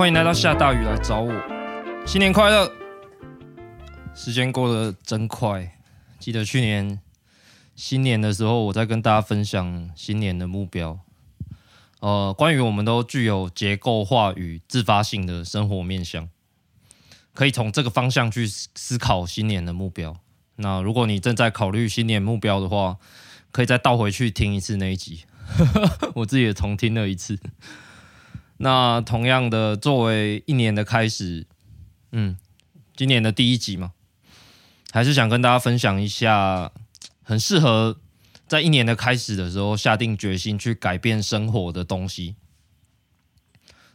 [0.00, 1.30] 欢迎来到下大雨来找我，
[2.06, 2.72] 新年快乐！
[4.14, 5.76] 时间过得真快，
[6.18, 6.98] 记得去年
[7.76, 10.98] 新年的时候，我在跟大家分享新年的目标。
[11.98, 16.30] 呃，关于我们都具有结构化与自发性的生活面向，
[17.34, 20.16] 可以从这个方向去思考新年的目标。
[20.56, 22.96] 那如果你正在考虑新年目标的话，
[23.52, 25.24] 可以再倒回去听一次那一集，
[26.16, 27.38] 我自己也重听了一次。
[28.62, 31.46] 那同样的，作为一年的开始，
[32.12, 32.36] 嗯，
[32.94, 33.92] 今年的第一集嘛，
[34.90, 36.70] 还是想跟大家分享一下，
[37.22, 37.96] 很适合
[38.46, 42.36] 在一年的开始的时候下定决心去改变生活的东西。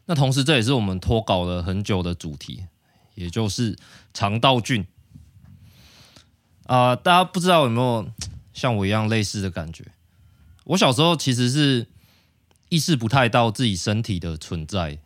[0.08, 2.66] 那同时，这也是我们拖稿了很久的主题，
[3.13, 3.77] 也就是
[4.16, 4.88] 肠道菌。
[6.66, 8.12] 啊、大家不知道有没有
[8.52, 9.86] 像我一样类似的感觉？
[10.63, 11.88] 我小时候其实是
[12.76, 14.99] 意识不太到自己身体的存在，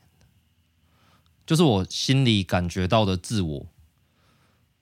[1.45, 3.67] 就是我心里感觉到的自我，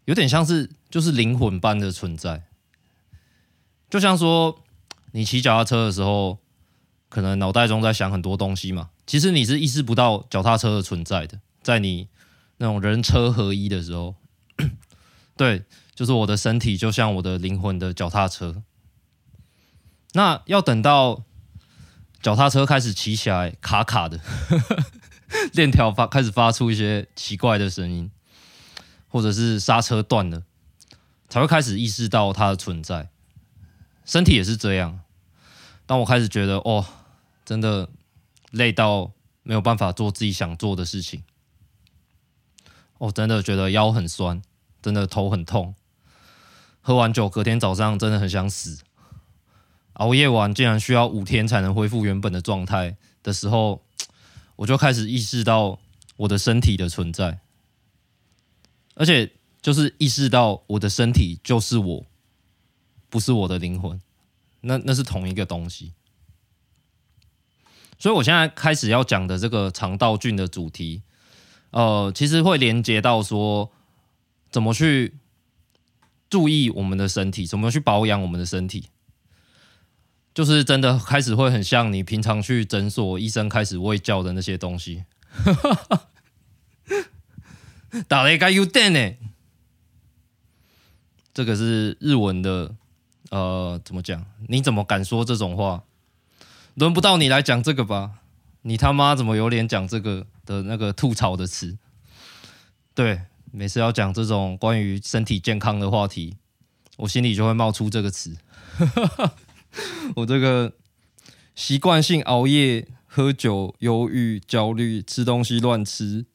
[0.06, 2.44] 有点像是就是灵魂般的存在。
[3.90, 4.64] 就像说，
[5.12, 6.38] 你骑脚踏车的时候，
[7.10, 12.08] 可能脑袋中在想很多东西嘛，其实你是意识不到脚踏车的存在的，在你
[12.60, 14.16] 那种人车合一的时候，
[15.36, 15.66] 对。
[15.94, 18.62] 就是我的身体就像我的灵魂的脚踏车，
[20.14, 21.24] 那要等到
[22.22, 24.20] 脚踏车开始骑起来卡卡的，
[25.54, 28.12] 链条发开始发出一些奇怪的声音，
[29.08, 30.44] 或者是刹车断了，
[31.30, 33.10] 才会开始意识到它的存在。
[34.04, 35.02] 身体也是这样，
[35.86, 36.86] 当我开始觉得哦，
[37.46, 37.90] 真的
[38.52, 39.12] 累到
[39.44, 41.24] 没有办法做自己想做的事情，
[42.98, 44.42] 哦，真的觉得腰很酸，
[44.82, 45.76] 真的头很痛。
[46.82, 48.80] 喝完酒，隔天早上真的很想死。
[49.98, 53.84] 熬夜完，竟然需要五天才能恢复原本的状态的时候，
[54.58, 55.80] 我就开始意识到
[56.16, 57.40] 我的身体的存在，
[58.96, 62.06] 而且就是意识到我的身体就是我，
[63.10, 64.02] 不是我的灵魂，
[64.62, 65.94] 那那是同一个东西。
[68.00, 71.04] 所以我现在开始要讲的这个肠道菌的主题，
[71.72, 73.72] 呃，其实会连接到说
[74.50, 75.16] 怎么去。
[76.30, 78.90] 注意我们的身体，怎么去保养我们的身体，
[80.38, 85.04] 就是真的开始会很像你平常去诊所，医生开始喂教的那些东西。
[88.08, 89.16] 打雷该有电呢？
[91.34, 92.76] 这个是日文的，
[93.32, 94.24] 呃，怎么讲？
[94.48, 95.84] 你怎么敢说这种话？
[96.76, 98.20] 轮不到你来讲这个吧？
[98.62, 101.80] 你他妈怎么有脸讲这个的那个吐槽的词？
[102.94, 103.22] 对。
[103.52, 106.38] 每次要讲这种关于身体健康的话题，
[106.98, 108.38] 我心里就会冒出这个词。
[110.18, 110.74] 我这个
[111.56, 116.26] 习惯性熬夜、喝酒、忧郁、焦虑、吃东西乱吃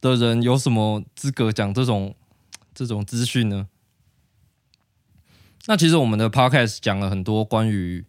[0.00, 2.14] 的人，有什么资格讲这种
[2.74, 3.68] 这种资讯呢？
[5.66, 8.04] 那其实我们的 podcast 讲了很多关于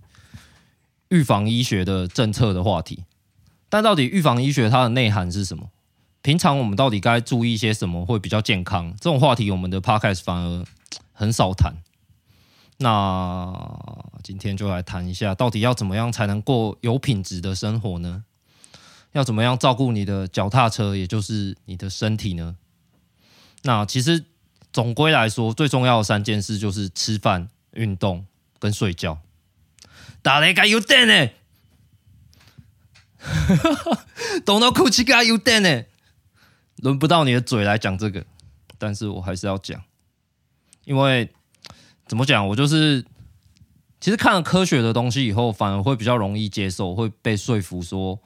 [1.10, 3.06] 预防医学的政策的话题，
[3.70, 5.70] 但到底预防医学它的内涵是什么？
[6.22, 8.92] 平常我们到底该注意些什么会比较健康？
[9.00, 10.66] 这种话题我们的 podcast 反而
[11.14, 11.76] 很少谈。
[12.78, 13.54] 那
[14.24, 18.24] 今天就来谈一下，到底要怎么样才能过有品质的生活呢？
[19.14, 22.58] 要怎么样照顾你的脚踏车，也就是你的身体呢？
[23.64, 24.26] 那其实
[24.74, 28.26] 总归来说，最重要的三件事就是吃饭、运动
[28.60, 29.20] 跟睡觉。
[30.22, 31.30] 打雷该有电呢？
[34.46, 35.84] 懂到哭泣该有电呢？
[36.76, 38.26] 轮不到你的嘴来讲这个，
[38.78, 39.82] 但是我还是要讲，
[40.84, 41.34] 因为
[42.08, 43.04] 怎么讲，我就是
[44.00, 48.20] 其实看了科学的东西以后，反而会比较容易接受，会被说服说，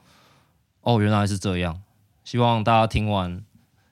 [0.82, 1.82] 哦，原来是这样。
[2.24, 3.42] 希望大家听完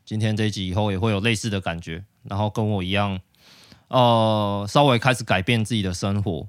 [0.06, 3.20] 今天这一集以后，也会有类似的感觉，然后跟我一样，
[3.88, 6.48] 呃，稍微开始改变自己的生活。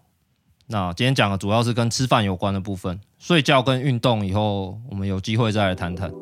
[0.66, 6.12] 那今天讲的主要是跟吃饭有关的部分，睡觉跟运动以后，我们有机会再来谈谈。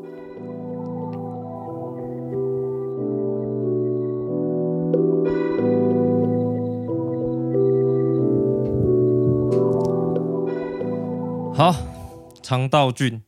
[11.57, 11.75] 好，
[12.43, 13.23] 肠道菌。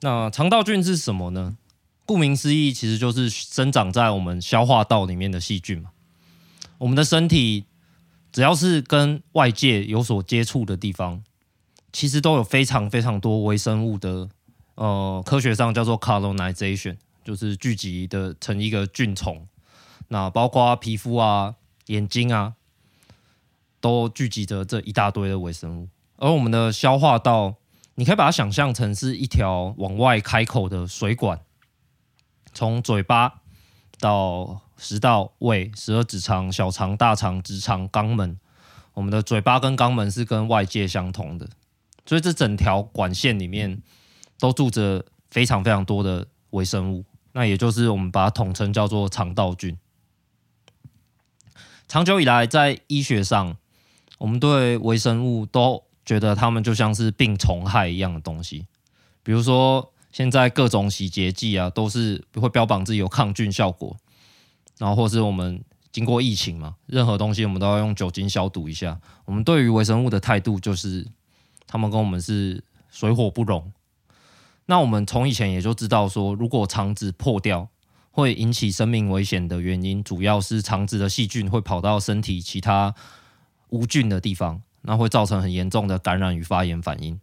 [0.00, 1.58] 那肠道菌是什么呢？
[2.06, 5.90] 顾名思义，其实就是生长在我们消化道里面的细菌嘛。
[6.78, 7.66] 我们的身体
[8.32, 11.22] 只要是跟外界有所接触的地方，
[11.92, 14.30] 其实都有非常非常多微生物的，
[14.76, 19.46] 呃，科学上叫做 colonization，就是聚集的成一个菌丛。
[20.08, 21.54] 那包括皮肤啊、
[21.88, 22.54] 眼睛啊，
[23.78, 25.88] 都聚集着这一大堆的微生物。
[26.22, 27.56] 而我们的消化道，
[27.96, 31.40] 你可以把它想象成是一条往外开口的水管，
[32.54, 33.40] 从嘴巴
[33.98, 38.38] 到食道、胃、十二指肠、小肠、大肠、直肠、肛门，
[38.94, 41.48] 我们的嘴巴跟肛门是跟外界相通的，
[42.06, 43.82] 所以这整条管线里面
[44.38, 49.76] 都住着非常非常多的微生物，那也就是我们把它统称叫做肠道菌。
[51.88, 53.56] 长久以来，在医学上，
[54.18, 55.82] 我们对微生物都
[56.12, 58.66] 觉得它们就像是病虫害一样的东西。
[59.22, 63.96] 比如说，现在各种洗洁剂啊，都是会标榜自己有抗菌效果。
[64.76, 69.00] 然后，或是我们经过疫情嘛，任何东西我们都要用酒精消毒一下。
[69.24, 71.06] 我们对于微生物的态度就是，
[71.66, 73.72] 他们跟我们是水火不容。
[74.66, 77.68] 那我们从以前也就知道说，如果肠子破掉，
[78.10, 82.94] 会引起生命危险的原因，主要是肠子的细菌会跑到身体其他
[83.70, 87.18] 无菌的地方，那会造成很严重的感染与发炎反应。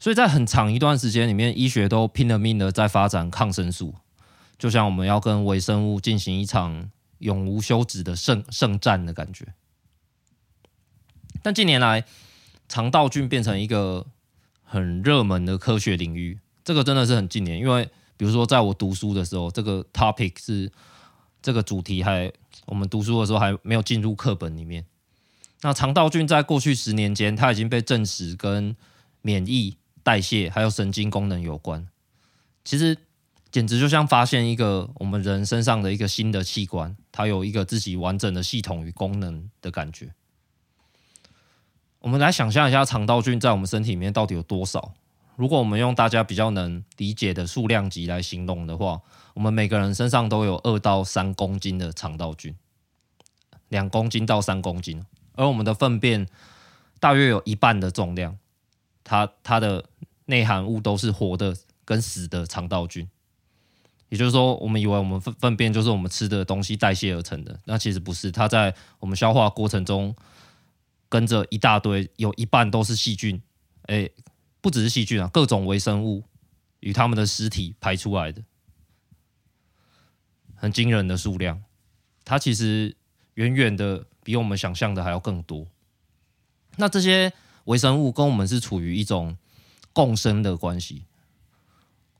[0.00, 3.94] 所以在很长一段时间里面，医学都拼了命的在发展抗生素，
[4.58, 9.54] 就像我们要跟微生物进行一场永无休止的圣圣战的感觉。
[11.42, 12.04] 但近年来，
[12.68, 14.06] 肠道菌变成一个
[14.62, 17.88] 很热门的科学领域，这个真的是很近年，因为。
[18.14, 20.70] 比如说，在我读书的时候，这个 topic 是
[21.40, 22.30] 这个主题还
[22.66, 24.84] 我们读书的时候还没有进入课本里面。
[25.62, 28.76] 那肠道菌在过去十年间，它已经被证实跟
[29.20, 31.86] 免疫、代谢还有神经功能有关。
[32.64, 32.98] 其实
[33.50, 40.12] 简直就像发现一个我们人身上的一个新的器官，它有一个自己完整的系统与功能的感觉。
[42.00, 44.92] 我们来想象一下，肠道菌在我们身体里面到底有多少？
[45.36, 49.00] 如果我们用大家比较能理解的数量级来形容的话，
[49.34, 52.54] 我们每个人身上都有二到三公斤的肠道菌，
[53.68, 56.26] 两公斤到三公斤，而我们的粪便
[57.00, 58.38] 大约有一半的重量，
[59.04, 59.84] 它它的
[60.26, 63.08] 内含物都是活的跟死的肠道菌。
[64.08, 70.14] 也就是说，我们以为我们粪粪便就是我们吃的东西代谢而成的，那其实不是，它在我们消化过程中
[71.08, 73.40] 跟着一大堆，有一半都是细菌，
[73.82, 74.08] 哎。
[74.62, 76.22] 不只是细菌啊，各种微生物
[76.78, 78.44] 与它们的尸体排出来的，
[80.54, 81.60] 很惊人的数量。
[82.24, 82.94] 它其实
[83.34, 85.66] 远远的比我们想象的还要更多。
[86.76, 87.32] 那这些
[87.64, 89.36] 微生物跟我们是处于一种
[89.92, 91.04] 共生的关系，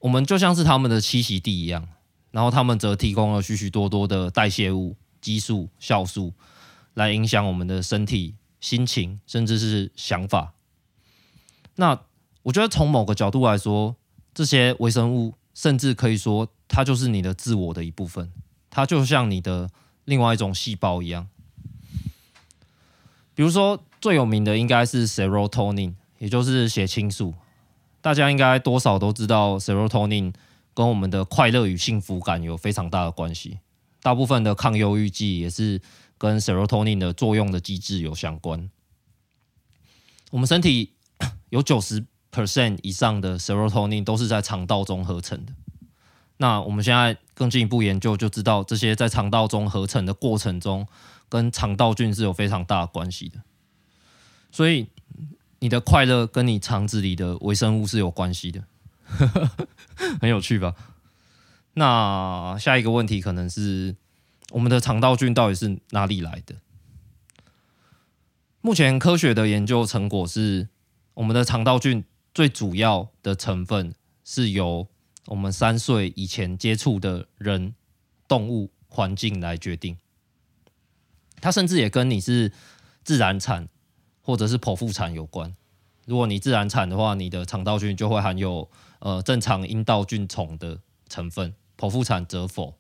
[0.00, 1.88] 我们就像是它们的栖息地一样，
[2.31, 6.32] 然后它们则提供了许许多多的代谢物、激素、酵素，
[6.94, 10.52] 来影响我们的身体、心情，甚至是想法。
[11.76, 11.99] 那
[12.43, 13.96] 我觉得从某个角度来说，
[14.34, 18.31] 这些微生物甚至可以说，它就是你的自我的一部分，
[18.69, 19.70] 它就像你的
[20.04, 21.28] 另外一种细胞一样。
[23.34, 27.34] 比如说最有名的应该是 serotonin，也就是血清素。
[28.00, 30.34] 大家应该多少都知道，serotonin
[30.75, 33.58] 跟我们的快乐与幸福感有非常大的关系。
[34.02, 35.81] 大部分的抗忧郁剂也是
[36.19, 38.69] 跟 serotonin 的作用的机制有相关。
[40.31, 40.90] 我们身体
[41.50, 45.52] 有九十 percent 以上的 serotonin 都是在肠道中合成的。
[46.38, 50.88] 那我们现在更进一步研究，就知道这些在肠道中合成的过程中，
[51.33, 53.41] 跟肠道菌是有非常大的关系的。
[54.51, 54.89] 所以
[55.61, 58.62] 你的快乐跟你肠子里的微生物是有关系的，
[60.21, 60.75] 很有趣吧？
[61.73, 63.97] 那下一个问题可能是，
[64.51, 66.57] 我们的肠道菌到底是哪里来的？
[68.61, 70.69] 目前科学的研究成果是，
[71.15, 72.05] 我们的肠道菌。
[72.35, 74.89] 最主要的成分是由
[75.27, 77.75] 我们三岁以前接触的人、
[78.27, 79.99] 动物、环境来决定。
[81.42, 82.50] 它甚至也跟你是
[83.04, 83.68] 自然产
[84.22, 85.54] 或者是剖腹产有关。
[86.06, 88.70] 如果你自然产的话，你的肠道菌就会含有
[89.00, 92.78] 呃正常阴道菌丛的成分；剖腹产则否。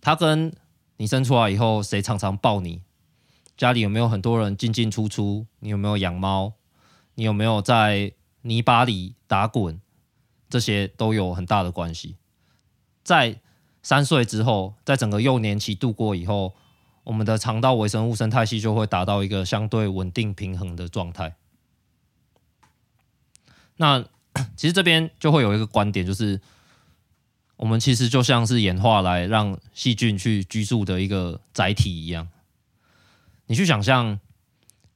[0.00, 0.54] 它跟
[0.98, 2.82] 你生出来以后谁常常抱你，
[3.56, 6.52] 家里有没有很多人进进出出，你有没有养猫，
[7.14, 9.80] 你有没有在泥巴里打滚，
[10.48, 12.16] 这些都有很大的关系。
[13.02, 13.40] 在
[13.82, 16.54] 三岁之后，在整个幼年期度过以后，
[17.06, 21.36] 我们的肠道微生物生态系就会达到一个相对稳定平衡的状态。
[23.76, 24.04] 那
[24.56, 26.40] 其实这边就会有一个观点，就是
[27.56, 32.28] 我们其实就像是演化来让细菌去居住的一个载体一样。
[33.46, 34.18] 你去想象，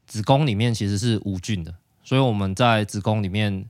[0.08, 1.72] 子宫里面其实是无菌的。
[2.02, 3.64] 所以我们在子宫里面，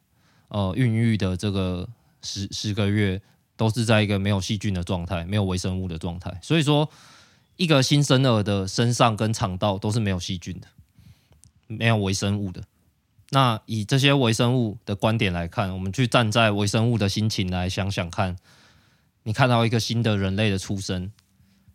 [0.48, 1.86] 呃，孕育的这个
[2.22, 3.20] 十十个月，
[3.54, 6.40] 都是在一个没有细菌的状态，没有微生物的状态。
[6.42, 6.88] 所以说，
[7.60, 10.68] 一个新生儿的身上跟肠道都是没有细菌的，
[11.66, 12.64] 没有微生物的。
[13.32, 18.34] 那以这些微生物的观点来看，我们去站在微生物的心情来想想看，
[19.24, 21.12] 你看到一个新的人类的出生，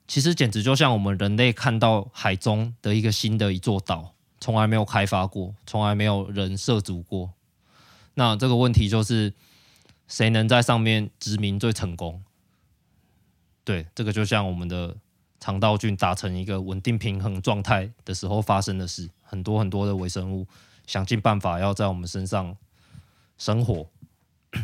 [0.07, 7.29] 其实简直就像我们人类看到海中的一个新的一座岛，从来没有开发过，从来没有人涉足过。
[8.15, 9.31] 那这个问题就是，
[10.07, 12.23] 谁能在上面殖民最成功？
[13.63, 14.97] 对，这个就像我们的
[15.45, 20.47] 肠道菌达成一个稳定平衡状态的时候发生的事，很多很多的微生物
[20.87, 22.57] 想尽办法要在我们身上
[23.37, 23.87] 生活。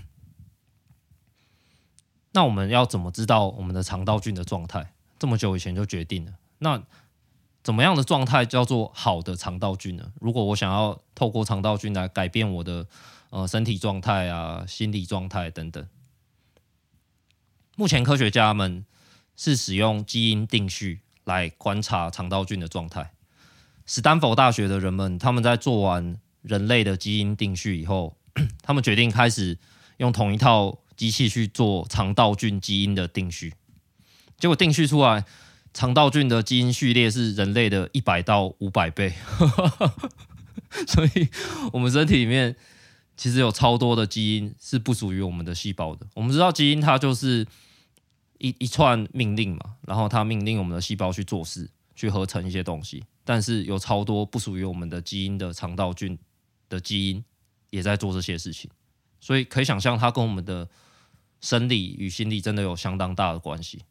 [2.34, 4.92] 那我们要怎么知道我们的肠道菌的状态？
[5.20, 6.34] 这么久以前就决定了。
[6.58, 6.82] 那
[7.62, 10.12] 怎么样的状态叫做好的肠道菌呢？
[10.20, 12.88] 如果我想要透过肠道菌来改变我的
[13.30, 15.88] 呃身体状态啊、心理状态等等，
[17.76, 18.84] 目前科学家们
[19.36, 23.12] 是使用基因定序来观察肠道菌的状态。
[23.86, 28.16] 史丹佛大学的人们他们在做完人类的基因定序以后，
[28.62, 29.58] 他们决定开始
[29.98, 30.78] 用同一套。
[30.98, 33.56] 机器去做肠道菌基因的定序，
[34.38, 35.26] 结果定序出来，
[35.74, 39.12] 肠道菌的基因序列是人类的一百到五百倍，
[40.86, 41.28] 所以
[41.74, 42.56] 我们身体里面
[43.18, 46.06] 其实有超多的基因是不属于我们的细胞的。
[46.14, 47.48] 我们知道基因它就是
[48.42, 56.20] 一一串命令嘛，然后它命令我们的细胞去做事，去合成一些东西，但是有超多不属于我们的基因的肠道菌
[56.68, 57.24] 的基因
[57.70, 58.70] 也在做这些事情，
[59.20, 60.68] 所以可以想象它跟我们的。
[61.44, 63.84] 生理与心理真的有相当大的关系。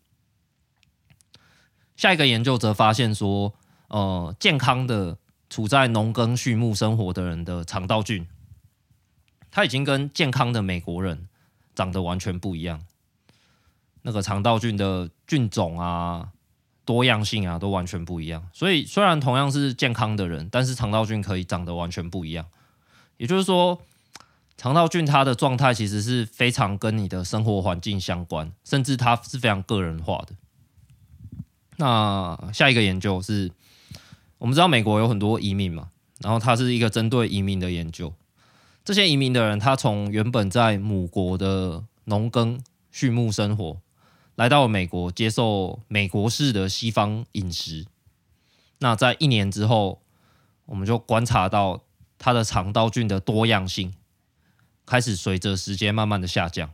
[1.96, 3.52] 下一个研究则发现说，
[3.88, 8.24] 呃，健康的处在农耕畜牧生活的人的肠道菌，
[9.50, 11.28] 它已经跟健康的美国人
[11.74, 12.84] 长得完全不一样。
[14.02, 16.28] 那个肠道菌的菌种啊、
[16.84, 18.46] 多样性啊，都完全不一样。
[18.52, 22.46] 所以，虽然同样是健康的人，但是肠道菌可以长得完全不一样。
[23.16, 23.80] 也就是说，
[24.56, 30.34] 肠道菌它的状态其实是非常跟你的生活环境相关，甚至它是非常个人化的。
[31.76, 33.50] 那下一个研究是，
[34.38, 35.90] 我们知道美国有很多移民嘛，
[36.20, 38.12] 然后它是一个针对移民的研究。
[38.84, 42.58] 这些移民的人，他从原本在母国的农耕
[42.90, 43.78] 畜牧生活，
[44.40, 47.84] 来到美国，接受美国式的西方饮食。
[48.78, 50.00] 那在一年之后，
[50.64, 51.84] 我们就观察到
[52.16, 53.92] 他的肠道菌的多样性。
[54.86, 56.72] 开始随着时间慢慢的下降，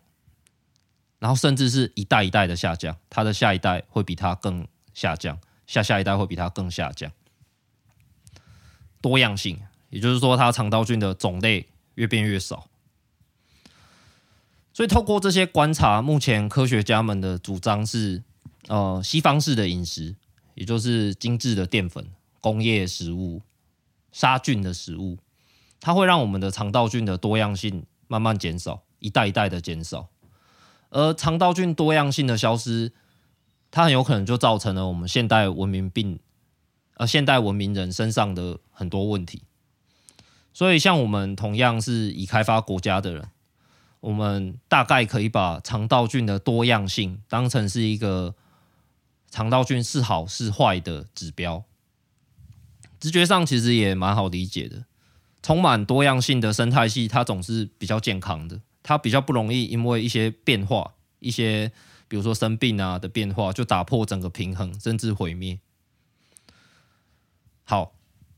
[1.19, 7.11] 然后甚至是一代一代的下降，它的下一代会比它更下降，下下一代会比它更下降。
[9.01, 12.69] 多样性，也就是说，它肠道菌的种类越变越少。
[14.77, 18.23] 所以，透过这些观察，目前科学家们的主张是，
[18.69, 20.15] 呃，西方式的饮食，
[20.53, 22.07] 也就是精致的淀粉、
[22.43, 23.41] 工业食物、
[24.13, 25.17] 杀菌的食物，
[25.81, 27.87] 它会让我们的肠道菌的多样性。
[28.07, 30.11] 慢慢减少，一代一代的减少，
[30.91, 32.93] 而肠道菌多样性的消失，
[33.71, 36.21] 它很有可能就造成了我们现代文明病，
[36.99, 39.43] 呃，现代文明人身上的很多问题。
[40.53, 43.29] 所以，像我们同样是已开发国家的人，
[44.07, 48.37] 我们大概可以把肠道菌的多样性当成是一个
[49.33, 51.65] 肠道菌是好是坏的指标。
[53.01, 54.85] 直觉上其实也蛮好理解的。
[55.43, 61.73] 充满多样性的生态系，它总是比较健康的，它比较不容易因为一些变化，一些
[62.07, 65.59] 比如说生病啊的变化，就打破整个平衡，甚至毁灭。
[67.65, 67.93] 好，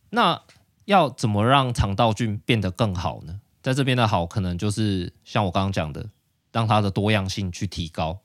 [0.08, 0.40] 那
[0.86, 3.42] 要怎么让肠道菌变得更好呢？
[3.68, 6.08] 在这边的好，可能就是像我刚刚讲的，
[6.50, 8.20] 让它的多样性去提高。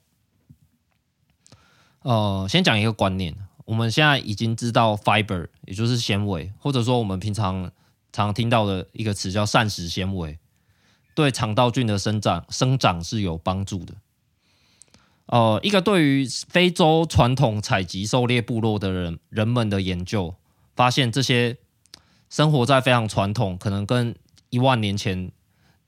[2.00, 3.36] 呃，先讲一个观念，
[3.66, 7.70] 我们现在已经知道 fiber，也就是纤维，或者说我们平常。
[8.16, 10.38] 常听到的一个词叫膳食纤维，
[11.16, 13.94] 对肠道菌的生长生长是有帮助的。
[15.26, 20.36] 呃，一个对于非洲传统采集狩猎部落的人人们的研究
[20.76, 21.56] 发现，这些
[22.30, 24.14] 生活在非常传统，可能跟
[24.54, 25.32] 一万年前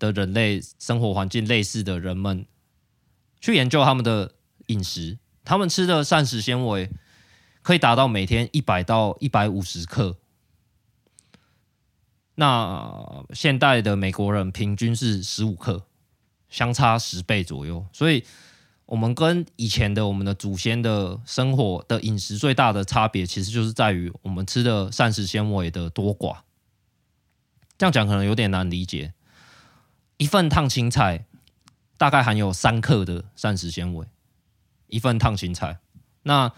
[0.01, 2.45] 的人类生活环境类似的人们，
[3.41, 4.35] 去研究他们的
[4.67, 6.91] 饮食，他们吃的膳食纤维
[7.63, 10.17] 可以达到每天一百到一百五十克。
[12.35, 15.87] 那现代的美国人平均是十五克，
[16.49, 17.87] 相差十倍左右。
[17.93, 18.25] 所以，
[18.87, 26.39] 我们跟以前的我们的祖先的生活的饮食最大的差别，其实就是在于我们吃的膳食纤维的多寡。
[27.79, 29.13] 这样讲可能有点难理解。
[30.17, 31.27] 一份烫青菜
[31.99, 34.07] 大概含有三克的膳食纤维，
[34.87, 35.79] 一份烫青菜。
[36.23, 36.53] 那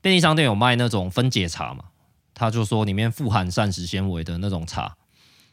[0.00, 1.84] 便利商店有卖那种分解茶嘛？
[2.34, 4.96] 他就说里面富含膳食纤维的那种茶。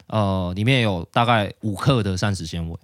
[0.07, 2.79] 呃，里面有大概五克的膳食纤维，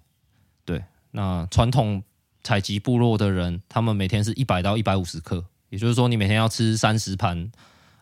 [0.65, 0.83] 对。
[1.11, 2.03] 那传统
[2.43, 7.49] 采集部落的人，他们每天是一百到一百五十克，也就是说，你每天要吃三十盘，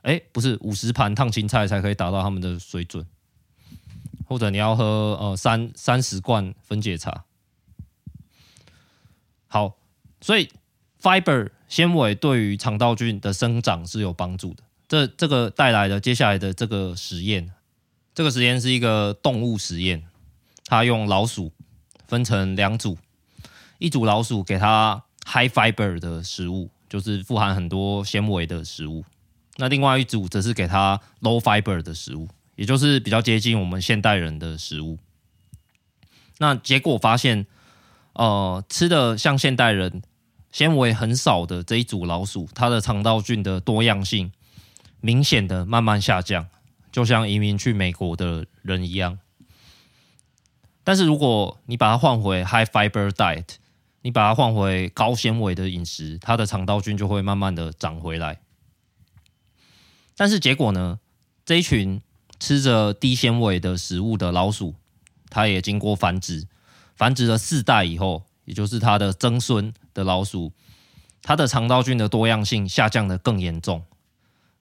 [0.02, 3.06] 哎，不是五十盘烫青菜才可以达到他们的水准，
[4.32, 7.26] 或者你要喝呃三三十罐分解茶。
[9.48, 9.76] 好，
[10.22, 10.50] 所以
[11.02, 14.64] fiber 纤维对于肠道菌的生长是有帮助的。
[14.88, 17.52] 这这个带来的接下来的这个实验，
[18.16, 20.02] 这个实验是一个动物实验，
[20.64, 21.52] 它用老鼠
[22.08, 22.98] 分成两组。
[23.80, 29.04] 一组老鼠给它 high fiber 的食物，就是富含很多纤维的食物。
[29.58, 32.30] 那另外一组则是给它 low fiber 的食物，
[32.62, 35.00] 也就是比较接近我们现代人的食物。
[36.38, 37.48] 那结果发现，
[38.14, 40.04] 呃，吃的像现代人
[40.52, 44.32] 纤维很少的这一组老鼠，它的肠道菌的多样性
[45.00, 46.46] 明显的慢慢下降，
[46.92, 49.18] 就像移民去美国的人一样。
[50.84, 53.56] 但是如果你把它换回 high fiber diet，
[54.04, 58.40] 你把它换回高纤维的饮食，它的肠道菌就会慢慢的长回来。
[60.16, 61.00] 但是结果呢？
[61.44, 62.00] 这一群
[62.42, 64.74] 吃着低纤维的食物的老鼠，
[65.30, 66.48] 它也经过繁殖，
[66.96, 70.52] 繁殖了四代以后，也就是它的曾孙的老鼠，
[71.22, 73.86] 它的肠道菌的多样性下降得更严重，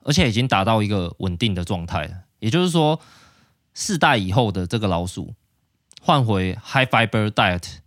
[0.04, 2.26] 而且已经达到一个稳定的状态。
[2.38, 3.00] 也就是说，
[3.72, 5.34] 四代以后的这个老鼠
[6.02, 7.78] 换回 high fiber diet。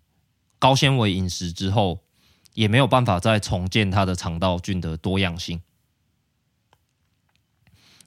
[0.58, 2.00] 高纤维饮食之后，
[2.56, 5.62] 也没有办法再重建它的肠道菌的多样性。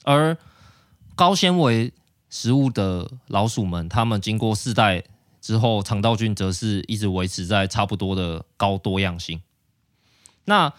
[0.03, 0.37] 而
[1.17, 1.91] 高纤维
[2.29, 5.03] 食物的老鼠们，它们经过四代
[5.41, 9.41] 之后，肠道菌则是一直维持在差不多的高多样性。
[10.45, 10.71] 那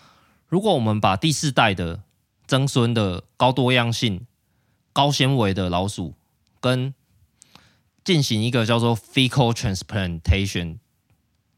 [0.47, 2.03] 如果我们把第四代的
[2.47, 4.27] 曾孙的高多样性、
[4.93, 6.15] 高纤维的老鼠，
[6.61, 6.95] 跟
[8.05, 10.77] 进行一个叫做 fecal transplantation。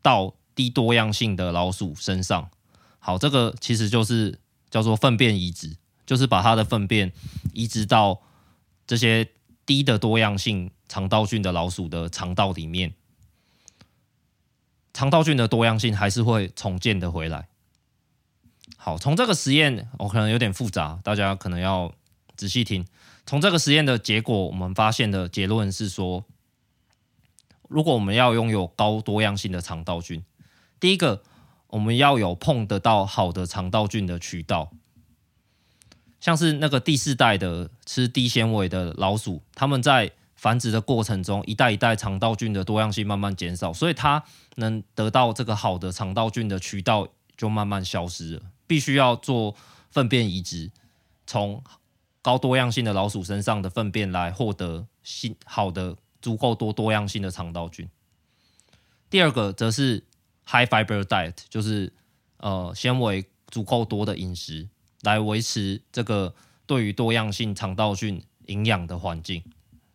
[0.03, 2.49] 到低多样性的老鼠身上，
[2.99, 4.39] 好，这个其实就是
[4.71, 7.13] 叫做粪便移植，就是把它的粪便
[7.53, 8.23] 移植到
[8.91, 9.29] 这些
[9.65, 12.93] 低的多样性肠道菌的老鼠的肠道里面，
[14.93, 17.47] 肠道菌的多样性还是会重建的回来。
[18.77, 21.95] 好，从这个实验，我可能有点复杂，大家可能要
[22.35, 22.85] 仔细听。
[23.25, 26.25] 从这个实验的结果，我们发现的结论是说。
[27.69, 30.25] 如果我们要拥有高多样性的肠道菌，
[30.81, 31.23] 第一个
[31.69, 34.73] 我们要有碰得到好的肠道菌的渠道，
[36.21, 44.23] 像是那个第四代的吃低纤维的老鼠，它们在繁殖的过程中，一代一代肠道菌的多样性慢慢减少，所以它
[44.57, 49.57] 能得到这个好的肠道菌的渠道就慢慢消失了，必须要做
[49.91, 50.71] 粪便移植，
[51.27, 51.63] 从
[52.23, 55.97] 高多样性的老鼠身上的粪便来获得新好的。
[56.23, 57.89] 足够多多样性的肠道菌。
[59.09, 60.05] 第二个则是
[60.45, 61.91] high fiber diet，就是
[62.37, 64.69] 呃纤维足够多的饮食，
[65.03, 66.35] 来维持这个
[66.67, 69.43] 对于多样性肠道菌营养的环境。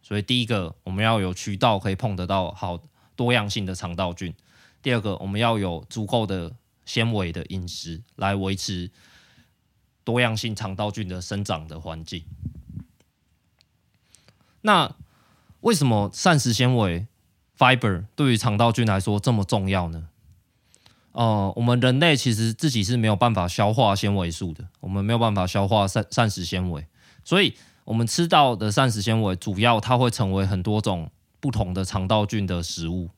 [0.02, 2.80] 所以第一个我们要有渠道可以碰得到好
[3.16, 4.34] 多样性的肠道菌。
[4.82, 8.92] 第二个我们要有足够的纤维的饮食来维持
[10.04, 12.24] 多样性肠道菌的生长的环境。
[14.62, 14.96] 那
[15.62, 17.08] 为什么膳食纤维
[17.58, 20.10] （fiber） 对于肠道菌来说这么重要呢？
[21.16, 26.86] 呃，我们人类其实自己是没有办法消化纤维素的，我们没有办法消化膳膳食纤维，
[27.24, 33.10] 所以我们吃到的膳食纤维主要它会成为很多种不同的肠道菌的食物。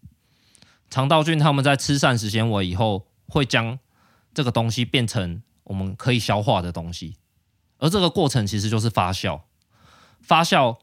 [0.92, 3.80] 肠道菌它们在吃膳食纤维以后，会将
[4.32, 7.18] 这个东西变成我们可以消化的东西，
[7.80, 9.42] 而这个过程其实就是发酵，
[10.22, 10.78] 发酵。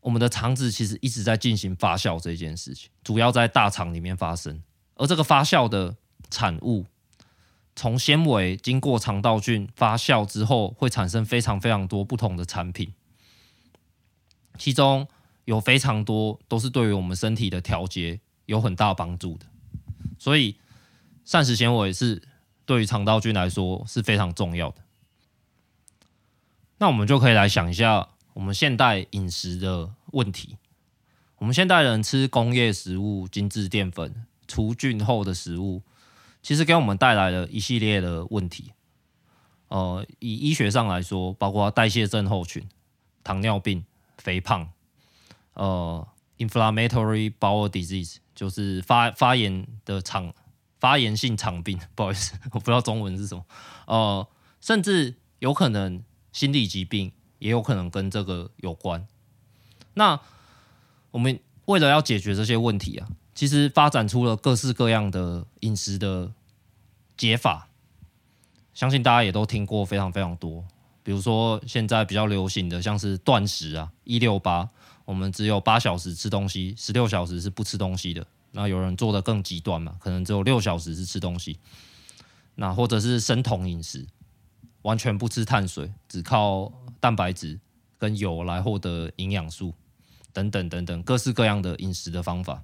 [0.00, 4.60] 我们的肠子其实一直在进行发酵这件事情，主要在大肠里面发生。
[4.96, 5.96] 而这个发酵的
[6.30, 6.86] 产物，
[7.74, 12.92] 从纤维经过肠道菌发酵之后，会产生非常非常多不同的产品，
[14.58, 15.08] 其中
[15.44, 19.46] 有非常多都是对于我们身体的调节有很大帮助的。
[20.18, 20.56] 所以，
[21.24, 22.22] 膳食纤维是
[22.64, 24.82] 对于肠道菌来说是非常重要的。
[26.78, 28.08] 那我们就可以来想一下。
[28.34, 30.56] 我们现代饮食的问题，
[31.36, 35.80] 我们现代人吃工业食物、精致淀粉、除菌后的食物，
[36.42, 38.72] 其实给我们带来了一系列的问题。
[39.68, 42.68] 呃，以医学上来说，包括代谢症候群、
[43.24, 43.86] 糖尿病、
[44.18, 44.68] 肥胖，
[45.54, 50.34] 呃，inflammatory bowel disease，就是发发炎的肠
[50.78, 53.46] 发炎性肠病， 不好意思，我不知道中文是什么。
[53.86, 54.28] 呃，
[54.60, 57.12] 甚至有可能心理疾病。
[57.42, 59.04] 也有可能跟这个有关。
[59.94, 60.20] 那
[61.10, 66.32] 我们为了要解决这些问题啊，其实发展出了各式各样的饮食的
[67.16, 67.68] 解法，
[68.74, 70.64] 相信大家也都听过非常非常多。
[71.02, 74.68] 比如说现在比较流行的，像是断食啊，一六八，
[75.04, 78.26] 我们只有八小时吃东西，十六小时是不吃东西的。
[78.52, 81.58] 那有人做的更极端嘛，可能只有六小时是吃东西。
[82.54, 84.06] 那或者是生酮饮食，
[84.82, 87.58] 完全不吃碳水，只靠蛋白质
[87.98, 89.72] 跟油来获得营养素，
[90.32, 92.62] 等等等等，各式各样的饮食的方法。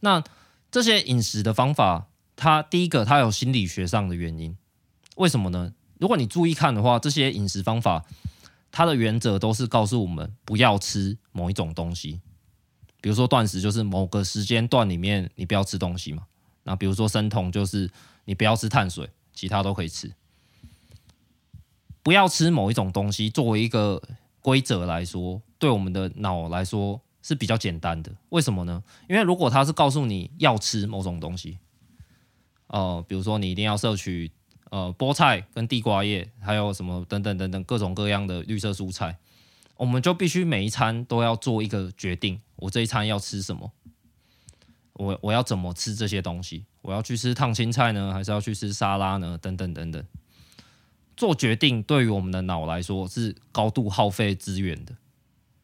[0.00, 0.22] 那
[0.70, 4.56] 这些饮食的方法，它第一个它有心理学上的原因，
[5.16, 5.72] 为什么呢？
[5.98, 8.04] 如果你注意看的话，这些饮食方法，
[8.70, 12.20] 它的原则都是告诉我们不要吃某一种东西，
[13.00, 16.26] 比如说断食就是某个时间段里面你不要吃东西嘛。
[16.64, 17.90] 那比如说生酮就是
[18.24, 20.12] 你不要吃碳水，其他都可以吃。
[22.02, 24.02] 不要吃某一种东西作为一个
[24.40, 28.12] 规则来说，对我们的脑来说是比较简单的。
[28.28, 28.82] 为什么呢？
[29.08, 31.58] 因为如果他是告诉你要吃某种东西，
[32.68, 34.30] 呃，比如说你一定要摄取。
[34.68, 39.16] 呃，菠菜跟地瓜叶，还有什么等等等等各种各样的绿色蔬菜，
[39.76, 42.40] 我们就必须每一餐都要做一个决定。
[42.56, 43.70] 我这一餐要吃什么？
[44.94, 46.64] 我我要怎么吃这些东西？
[46.82, 49.38] 我要去吃烫青菜呢，还是要去吃沙拉呢？
[49.40, 50.04] 等等等等。
[51.16, 54.96] 做决定对于我们的脑来说是高度耗费资源的，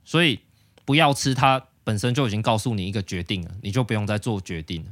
[0.04, 0.38] 所以
[0.84, 4.90] 不要吃，它本身就已经告诉你一个决定了，你就不用再做决定了。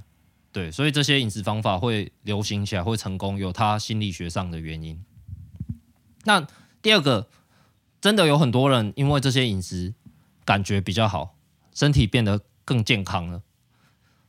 [0.52, 5.04] 对，所以这些饮食方法会流行起来，会成功，有它心理学上的原因。
[6.24, 6.46] 那
[6.82, 7.28] 第二个，
[8.00, 9.94] 真的有很多人因为这些饮食
[10.44, 11.36] 感觉比较好，
[11.72, 13.42] 身体变得更健康了。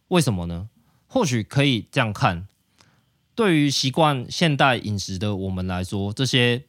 [0.10, 0.70] 为什么呢？
[1.08, 2.48] 或许可以这样看：
[3.34, 6.66] 对于习惯现代饮食的我们来说，这些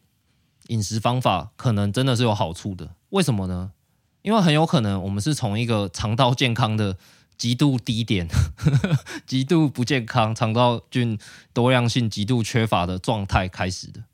[0.68, 2.96] 饮食方法可能真的是有好处的。
[3.11, 3.72] 为什么呢？
[4.22, 6.96] 因为很有可能我们是从一个肠道健康的。
[7.38, 8.28] 极度低点，
[9.26, 11.18] 极度不健康，肠道菌
[11.52, 14.04] 多样性极度缺乏的状态开始的，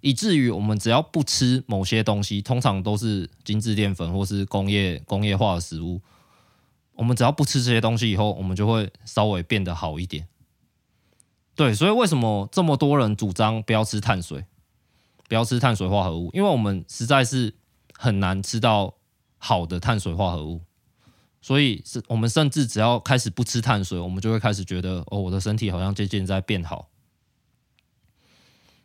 [0.00, 6.00] 以至于我们只要不吃某些东西，通常都是精致淀粉或是工业工业化的食物，
[6.94, 10.26] 我们只要不吃这些东西以后，我们就会稍微变得好一点。
[11.54, 14.46] 对，所以为什么这么多人主张不要吃碳水，
[15.28, 16.30] 不要吃碳水化合物？
[16.32, 17.52] 因为我们实在是
[17.92, 18.94] 很难吃到
[19.38, 20.62] 好的碳水化合物。
[21.40, 26.88] 所以是我们甚至只要开始不吃碳水，我们就会开始觉得哦，我的身体好像渐渐在变好。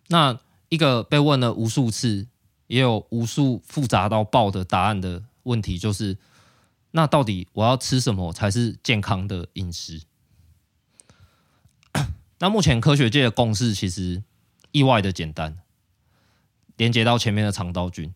[0.10, 2.28] 那一个被问了无数次，
[2.68, 6.18] 也有无数复杂到爆的答案的问题，就是
[6.92, 10.04] 那到底我要吃什么才是健康的饮食？
[12.38, 14.22] 那目前科学界的共识其实
[14.72, 15.58] 意外的简单，
[16.78, 18.14] 连接到前面的肠道菌，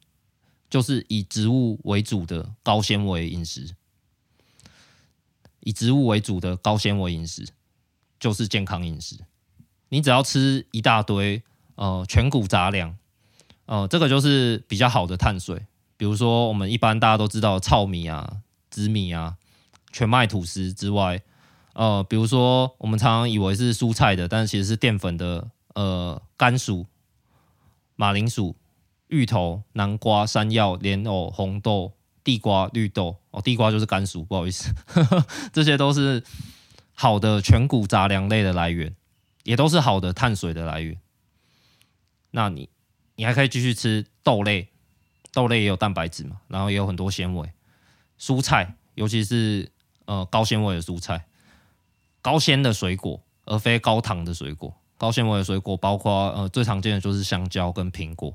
[0.70, 3.76] 就是以植物为主的高纤维饮食。
[5.62, 7.48] 以植物为主的高纤维饮食
[8.20, 9.18] 就是健康饮食。
[9.90, 11.42] 你只要吃一大堆
[11.76, 12.96] 呃全谷杂粮，
[13.66, 15.66] 呃，这个就是比较好的碳水。
[15.98, 19.38] 比如说我们一般大家都知道糙米啊、紫米啊、
[19.92, 21.22] 全麦吐司之外，
[21.74, 26.86] 呃，比如说我们常常以为是蔬菜的，但其实是淀粉的，呃，甘薯、
[27.96, 28.56] 马铃薯、
[29.08, 31.94] 芋头、南瓜、山药、莲藕、红豆。
[32.26, 34.74] 地瓜、绿豆哦，地瓜就是甘薯，不好意思，
[35.54, 36.24] 这些都是
[36.96, 38.96] 好的全谷杂粮类的来源，
[39.44, 40.98] 也都是好的碳水的来源。
[42.32, 42.68] 那你
[43.16, 44.70] 你还可以继续吃豆类，
[45.34, 47.48] 豆类也有蛋白质嘛，然后也有很多纤维。
[48.20, 49.72] 蔬菜，尤其是
[50.06, 51.28] 呃高纤维的蔬菜，
[52.24, 54.74] 高纤的水果，而非高糖的水果。
[54.98, 58.34] 高纤维的水果包括呃最常见的就是香蕉跟苹果。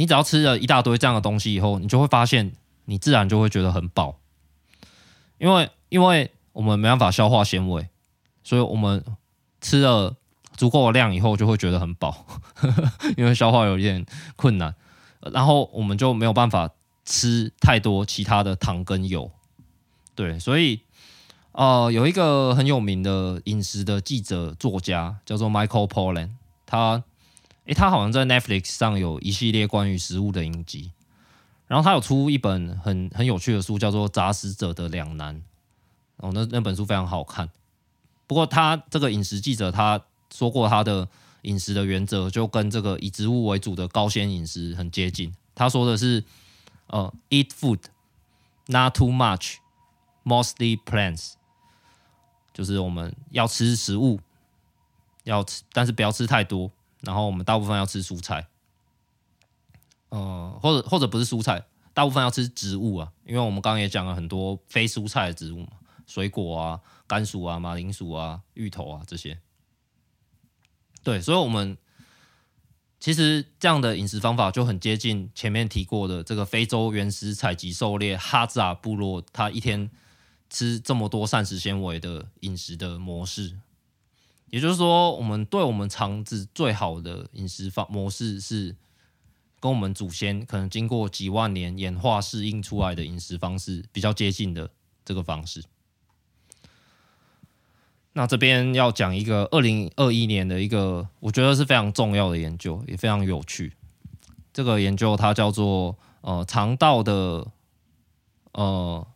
[0.00, 2.52] 你只要吃了一大堆这样的东西以后，你就会发现，
[2.86, 4.16] 你自然就会觉得很饱，
[5.36, 7.86] 因为因为我们没办法消化纤维，
[8.42, 9.04] 所以我们
[9.60, 10.16] 吃了
[10.56, 12.24] 足够的量以后，就会觉得很饱，
[13.18, 14.74] 因为消化有一点困难，
[15.20, 16.70] 然后我们就没有办法
[17.04, 19.30] 吃太多其他的糖跟油，
[20.14, 20.80] 对，所以
[21.52, 26.30] 呃，有一个很有名的饮食的记者作家叫做 Michael Pollan，
[26.64, 27.04] 他。
[27.66, 30.92] 诶，他好像在 Netflix 上有一系列关于食物的影集，
[31.66, 35.36] 然后他有出一本很很有趣的书，叫做《杂食者的两难》。
[36.16, 37.48] 哦，那那本书非常好看。
[38.26, 41.08] 不过他这个饮食记者他说过，他的
[41.42, 45.34] 饮食的原则就跟这个以植物为主的高纤饮食很接近。
[45.54, 46.24] 他说的是，
[46.88, 47.80] 呃，eat food,
[48.66, 49.56] not too much,
[50.24, 51.32] mostly plants，
[52.52, 54.20] 就是我们要吃食物，
[55.24, 56.70] 要吃，但是不要吃太多。
[57.00, 58.46] 然后我们大部分要吃蔬菜，
[60.10, 65.72] 呃，或者或者不是蔬菜，大部分要吃植物啊，因为我们刚刚也讲了很多非蔬菜的植物嘛，
[66.06, 69.38] 水果啊、甘薯啊、马铃薯啊、芋头啊这些。
[71.02, 71.78] 对，所以，我们
[72.98, 79.90] 其实这样的饮食方法就很接近前面提过的这个非洲原始采集狩猎哈扎部落，他一天
[80.50, 83.56] 吃这么多膳食纤维的饮食的模式。
[84.50, 88.74] 也就是说，我们对我们肠子最好的饮食方模式是
[89.60, 94.68] 跟我们祖先可能经过几万年演化适应出来的饮食方式比较接近的
[95.04, 95.62] 这个方式。
[98.12, 103.74] 那这边要讲一个二零二一年的一个我觉得是非常重要的研究，也非常有趣。
[104.52, 107.46] 这个研究它叫做呃肠道的
[108.50, 109.06] 呃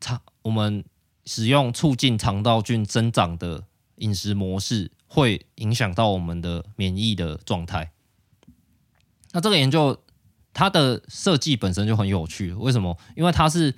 [0.00, 0.84] 肠，我们
[1.24, 3.62] 使用促进肠道菌增长的。
[3.96, 7.92] 饮食模式会影响到我们的免疫的状态。
[9.32, 10.00] 那这个研究
[10.54, 12.96] 它的设计本身就很有趣，为什么？
[13.14, 13.74] 因为它是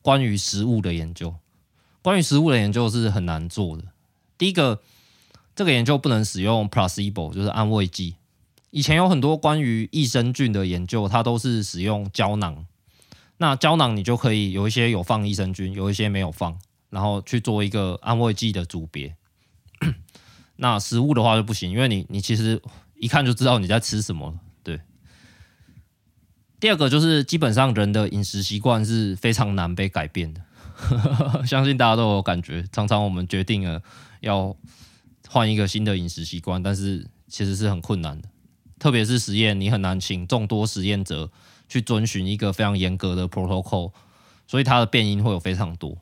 [0.00, 1.34] 关于食物的研究。
[2.02, 3.84] 关于食物的研究是很难做的。
[4.36, 4.80] 第一个，
[5.54, 8.16] 这个研究不能使用 placebo，就是安慰剂。
[8.70, 12.66] 以前有很多关于益生菌的研究，它都是使用胶囊。
[13.38, 16.58] 那胶囊你就可以有一些有放益生菌，有一些没有放，
[16.90, 19.14] 然后去做一个安慰剂的组别。
[20.62, 22.62] 那食物的话就不行，因为你你其实
[22.94, 24.38] 一看就知道你在吃什么。
[24.62, 24.80] 对。
[26.60, 30.40] 第二个就是基本上人的饮食习惯是非常难被改变的，
[31.44, 32.64] 相信大家都有感觉。
[32.70, 33.82] 常常我们决定了
[34.20, 34.56] 要
[35.26, 38.28] 换一个新的饮食习惯，但是其实是很困难的。
[38.78, 41.28] 特别是实验，你很难请众多实验者
[41.68, 43.90] 去遵循一个非常严格的 protocol，
[44.46, 45.98] 所以它的变因会有非常多。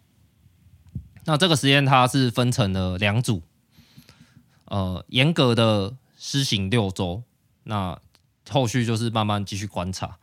[1.25, 3.41] 那这个实验它是分成了两组。
[4.71, 7.25] 呃，严格的施行六周，
[7.65, 8.01] 那
[8.49, 10.19] 后续就是慢慢继续观察。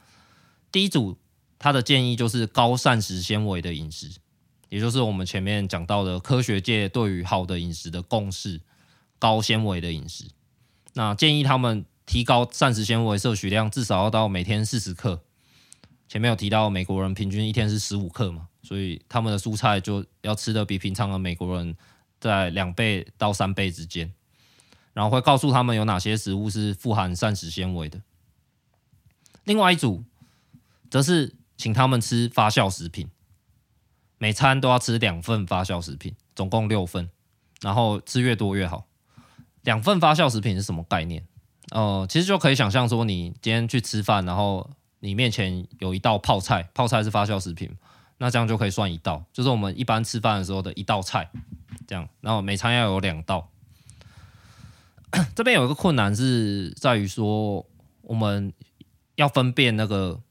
[0.71, 1.17] 第一组
[1.59, 4.09] 他的建议就是高膳食纤维的饮食，
[4.69, 8.61] 也就是我们前面讲到的科学界对于好的饮食的共识，
[9.19, 10.23] 高纤维的饮食。
[10.93, 15.21] 那建议他们提高膳食纤维摄取量，至少要到每天四十克。
[16.07, 21.75] 前面有提到美国人平均一天是十五克嘛，所以他们的蔬菜就要吃的比平常的美国人
[22.19, 24.13] 在两倍到三倍之间。
[24.97, 28.01] 然后会告诉他们有哪些食物是富含膳食纤维的。
[29.43, 30.03] 另外一组
[30.89, 33.07] 则是请他们吃发酵食品，
[34.17, 37.11] 每餐都要吃两份发酵食品，总共六份，
[37.61, 38.87] 然后吃越多越好。
[39.61, 41.23] 两份发酵食品是什么概念？
[41.69, 44.67] 呃，其实就可以想象说，你今天去吃饭，然后
[45.01, 47.69] 你面前有一道泡菜，泡菜是发酵食品，
[48.17, 51.29] 那这样就可以算一道，就是我们一般吃饭的时候的一道菜，
[51.85, 53.47] 这样，然后每餐要有两道。
[55.35, 57.65] 这边有一个困难是在于说，
[58.01, 58.51] 我们
[59.15, 60.21] 要分辨那个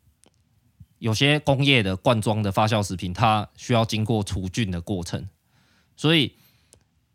[0.98, 5.28] 有些工业的罐装的发酵食品，它需要经过除菌的过程，
[5.96, 6.34] 所以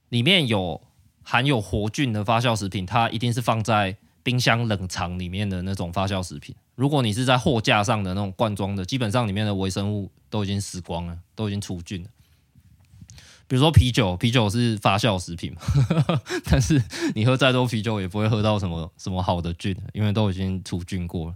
[0.10, 0.82] 里面有
[1.22, 6.56] 含有活菌的发酵食品，它一定是放在冰箱冷藏里面的那种发酵食品。
[6.76, 12.10] 如果你是在货架上的那种罐装的，基本上里面的微生物都已经死光了，都已经除菌了。
[13.52, 15.54] 比如说啤酒，啤酒是发酵食品，
[16.50, 16.82] 但是
[17.14, 21.36] 你喝再多啤酒也不会喝到什么什么好的菌，因为都已经除菌过了。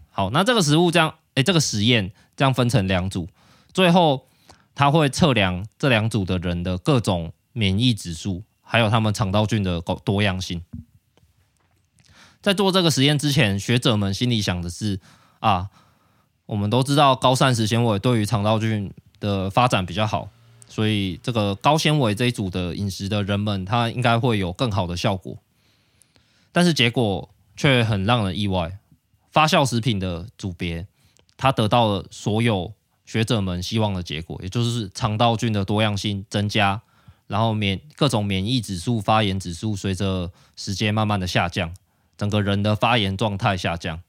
[0.12, 3.26] 好，那这个食物这样，哎，这个实验这样分成两组，
[3.72, 4.26] 最后
[4.74, 10.62] 他会测量这两组的人的各种免疫指数，还有他们肠道菌的多样性。
[12.42, 15.00] 在做这个实验之前，学者们心里想的是
[15.38, 15.70] 啊，
[16.44, 20.28] 我们都知道高膳食纤维对于肠道菌的发展比较好。
[20.70, 25.36] 所以，这个高纤维这一组的饮食的人们，他应该会有更好的效果。
[26.52, 28.78] 但是结果却很让人意外，
[29.32, 30.86] 发酵食品的组别，
[31.36, 32.72] 它得到了所有
[33.04, 36.80] 学者们希望的结果，也就是肠道菌的多样性增加，
[37.26, 41.74] 然后免各种免疫指数、发炎指数随着时间慢慢的下降，
[42.16, 44.00] 整个人的发炎状态下降。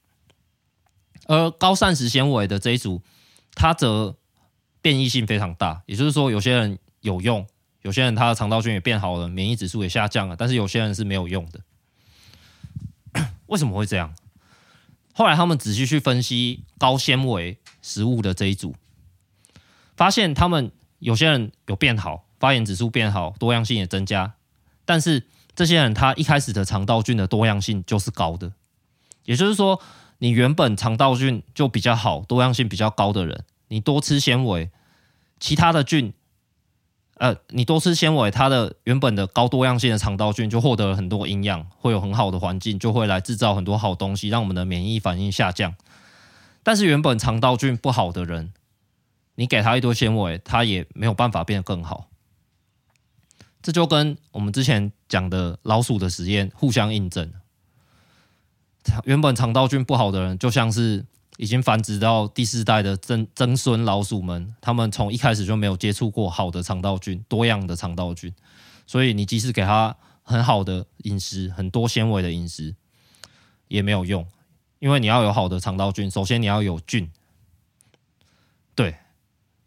[1.26, 3.02] 而高膳食纤维的这一组，
[3.56, 4.16] 它则
[4.82, 7.46] 变异性非常大，也就是说，有些人有用，
[7.84, 13.26] 有些人他的肠道菌也变好了，免疫指数也下降了，但是有些人是没有用的。
[13.48, 14.16] 为什么会这样？
[15.14, 18.76] 后来他们仔细去分析高纤维食物的这一组，
[19.96, 24.34] 发现他们有些人有变好，发炎指数变好，多样性也增加，
[24.86, 28.54] 但是这些人他一开始的肠道菌的多样性就是高的，
[29.26, 29.80] 也就是说，
[30.20, 33.44] 你原本肠道菌就比较好，多样性比较高的人。
[33.72, 34.70] 你多吃纤维，
[35.40, 36.14] 其他的菌，
[37.16, 45.74] 呃，你多吃纤维，它的原本的高多样性的肠道菌就获得了很多营养，会有很好的环境，就会来制造很多好东西，让我们的免疫反应下降。
[46.64, 48.52] 但是原本肠道菌不好的人，
[49.36, 52.10] 你给他一堆纤维，他也没有办法变得更好。
[53.62, 57.32] 这就跟我们之前讲的老鼠的实验互相印证。
[59.06, 61.06] 原本肠道菌不好的人，就像是
[61.42, 68.32] 已经繁殖到第四代的曾曾孙老鼠们，他们从一开始就没有接触过好的肠道菌、多样的肠道菌，
[68.86, 72.76] 所以你即使给它很好的饮食、很多纤维的饮食，
[73.70, 74.24] 也没有用，
[74.78, 77.10] 因为你要有好的肠道菌，首先你要有菌。
[78.76, 78.98] 对，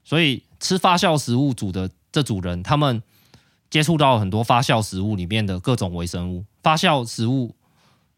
[0.05, 3.03] 所以吃发酵食物组的这组人，他们
[3.69, 7.57] 接触到很多发酵食物里面的各种微生物，发酵食物。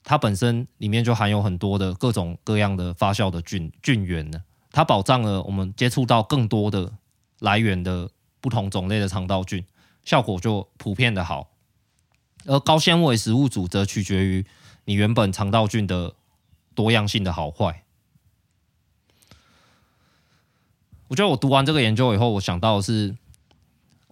[0.09, 6.92] 它本身里面就含有很多的各种各样的发酵的菌菌源呢，它保障了我们接触到更多的
[7.40, 8.09] 来源的
[8.40, 9.66] 不同种类的肠道菌，
[10.05, 11.49] 效果就普遍的好。
[12.45, 14.47] 而高纤维食物组则取决于
[14.85, 16.14] 你原本肠道菌的
[16.77, 17.83] 多样性的好坏。
[21.09, 23.16] 我觉得我读完这个研究以后，我想到的是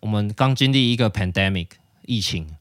[0.01, 1.69] 我们刚经历一个 pandemic
[2.03, 2.57] 疫情。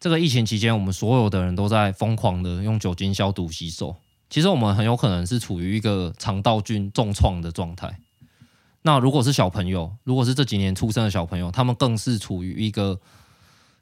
[0.00, 3.96] 这个疫情期间，我们所有的人都在疯狂的用酒精消毒洗手。
[4.30, 7.98] 其实我们很有可能是处于一个肠道菌重创的状态。
[8.82, 13.00] 那如果是小朋友，如果是这几年出生的小朋友，他们更是处于一个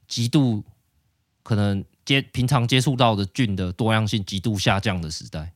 [0.09, 0.65] 极度
[1.43, 5.53] 可能接平常接触到的菌的多样性极度下降的时代。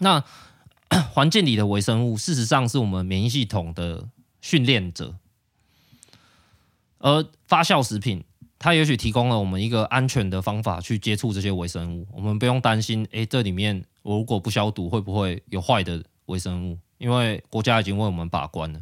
[0.00, 0.22] 那
[1.12, 4.08] 环境里的微生物，事实上是我们免疫系统的
[4.42, 5.16] 训练者，
[6.98, 8.22] 而发酵食品。
[8.58, 16.78] 它也许提供了我们一个安全的方法去接触这些微生物，我们不用担心，诶，这里面我如果不消毒会不会有坏的微生物？
[16.96, 18.80] 因为国家已经为我们把关了。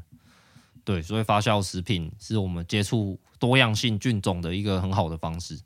[0.84, 5.60] 对，所以发酵食品是我们接触多样性菌种的一个很好的方式。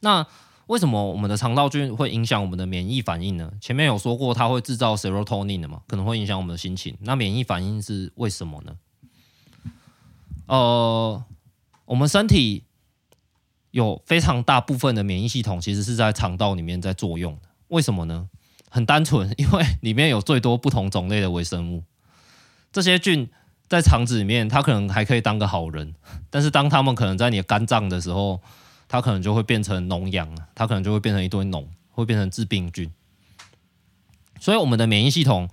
[0.00, 0.26] 那
[0.66, 3.52] 为什么我们的肠道菌会影响我们的免疫反应呢？
[3.60, 6.96] 前面有说过，它会制造 serotonin 的嘛，可能会影响我们的心情。
[7.00, 8.76] 那免疫反应是为什么呢？
[10.46, 11.24] 呃。
[11.88, 12.64] 我们身体
[13.70, 17.48] 有非常大部分的免疫系统，其实是在肠道里面在作用的。
[17.68, 18.28] 为什么呢？
[18.68, 21.82] 很单纯，因为里面有最多不同种类的微生物。
[22.70, 23.30] 这些菌
[23.68, 25.94] 在肠子里面，它可能还可以当个好人，
[26.28, 28.42] 但是当它们可能在你的肝脏的时候，
[28.86, 32.92] 它可能就会变成脓疡，它可能就会变成一堆脓，会变成致病菌。
[34.38, 35.48] 所以，我们的免疫系统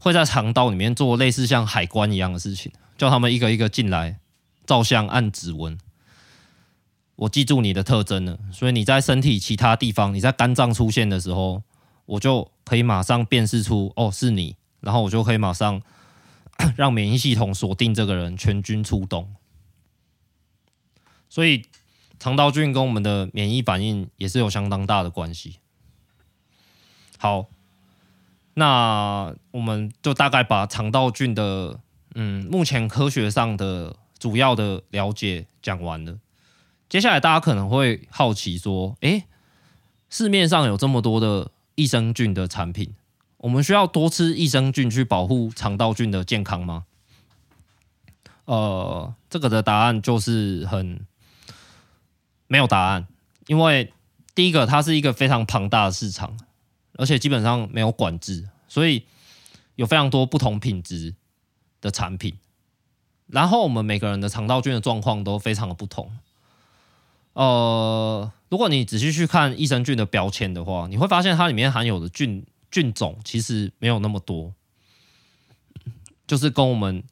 [0.00, 4.18] 会在肠道里面做类似像海关一样的事情，叫他们一个一个进来。
[4.66, 5.78] 照相按指纹，
[7.14, 11.62] 我记住你的特征了，所以你在身体其他地方，你在肝脏出现的时候，
[12.04, 15.80] 我就可以马上辨识出哦是你，然后我就可以马上
[16.76, 19.32] 让免疫系统锁定这个人，全军出动。
[21.30, 21.64] 所以
[22.18, 25.60] 肠道菌跟我们的免疫反应也是有相当大的关系。
[27.18, 27.46] 好，
[28.54, 31.80] 那我们就大概把肠道菌的
[32.14, 33.96] 嗯，目前科学上的。
[34.18, 36.18] 主要的了解讲完了，
[36.88, 39.24] 接下来大家可能会好奇说：“诶，
[40.08, 42.94] 市面上有这么多的益生菌的产品，
[43.38, 46.84] 我们需要多吃益生菌去保护肠道菌的健康吗？”
[48.46, 51.04] 呃，这个的答案就是很
[52.46, 53.08] 没有答案，
[53.48, 53.92] 因为
[54.34, 56.38] 第一个，它是一个非常庞大的市场，
[56.94, 59.04] 而且基本上没有管制，所以
[59.74, 61.16] 有非常多不同品质
[61.80, 62.38] 的产品。
[63.26, 66.10] 然后我们每个人的肠道菌的状况都非常的不同。
[67.32, 74.54] 呃，如果你仔细去看益生菌的标签的话，你会发现它里面含有的菌菌种其实没有那么多，
[76.26, 77.02] 就是跟我们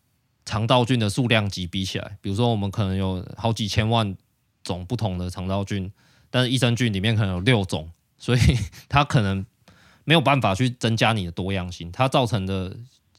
[0.46, 4.16] 肠道菌的数量级比起来，比如说我们可能有好几千万
[4.62, 5.92] 种不同的肠道菌，
[6.30, 8.40] 但是益生菌里面可能有六种，所以
[8.88, 9.44] 它可能
[10.04, 12.74] 没有办法去增加你的多样性，它造成的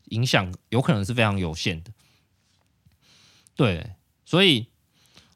[0.05, 1.91] 影响有可能是非常有限的。
[3.55, 3.91] 对，
[4.25, 4.67] 所以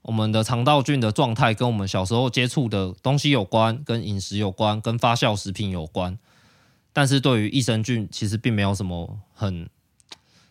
[0.02, 6.18] 我们的肠道菌的状态跟我们小时候接触的东西有关，跟饮食有关，跟发酵食品有关。
[6.92, 9.70] 但是对于益生菌，其实并没有什么很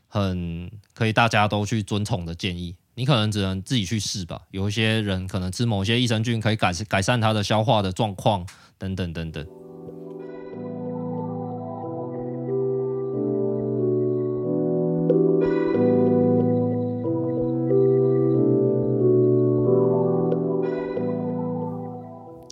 [0.07, 2.75] 很可以大家都去遵从的建议。
[2.95, 4.43] 你可能只能自己去试吧。
[4.51, 8.47] 有一些人可能吃某些益生菌可以改改善他的消化的状况，
[8.79, 9.47] 等等等等。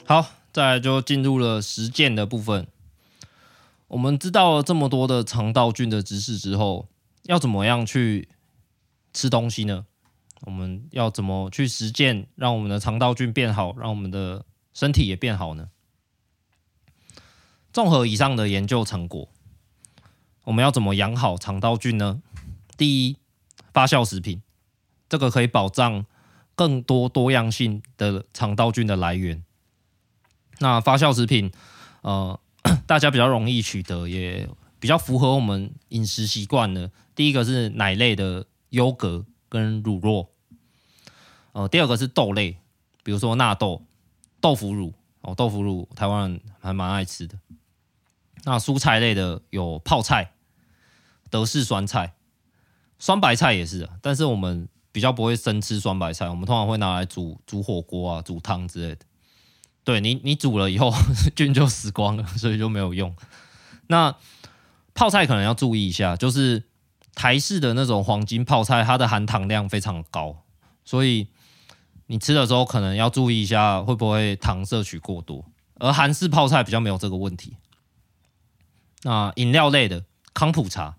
[0.08, 2.68] 好，再来就进入了实践的部分。
[3.88, 6.86] 我们知道了这么多的肠道菌的知识之后，
[7.24, 8.28] 要怎么样去
[9.12, 9.84] 吃东西呢？
[10.42, 15.70] 我们要怎么去实践，让我们的肠道菌变好，让我们的身体也变好呢？
[17.72, 19.28] 综合以上的研究成果，
[20.44, 22.22] 我们要怎么养好肠道菌呢？
[22.76, 23.16] 第一，
[23.72, 24.40] 发酵食品，
[25.08, 26.06] 这个可以保障
[26.54, 29.42] 更多多样性的肠道菌的来源。
[30.58, 31.50] 那发酵食品，
[32.02, 32.38] 呃，
[32.86, 34.48] 大家比较容易取得，也
[34.78, 36.90] 比较符合我们饮食习惯的。
[37.14, 40.28] 第一个是奶类的优格跟乳酪，
[41.52, 42.58] 呃，第二个是豆类，
[43.02, 43.82] 比如说纳豆、
[44.40, 44.92] 豆腐乳
[45.22, 47.38] 哦，豆腐乳台湾人还蛮爱吃的。
[48.44, 50.32] 那蔬菜类的有泡菜、
[51.30, 52.14] 德式酸菜、
[52.98, 59.04] 酸白菜也是啊，但是我们比较不会生吃酸白菜，我们通常会拿来煮煮火锅啊、煮汤之类的。
[59.86, 60.92] 对你，你煮了以后
[61.36, 63.14] 菌就死光了，所以就没有用。
[63.86, 64.16] 那
[64.94, 66.64] 泡菜可能要注意一下，就是
[67.14, 70.42] 台式的那种黄金泡菜，它的含糖量非常高，
[70.84, 71.28] 所以
[72.06, 75.44] 你吃的时候可能要注意一下，会不会糖摄取过多。
[75.78, 77.56] 而韩式泡菜比较没有这个问题。
[79.04, 80.96] 那饮料类的康普茶，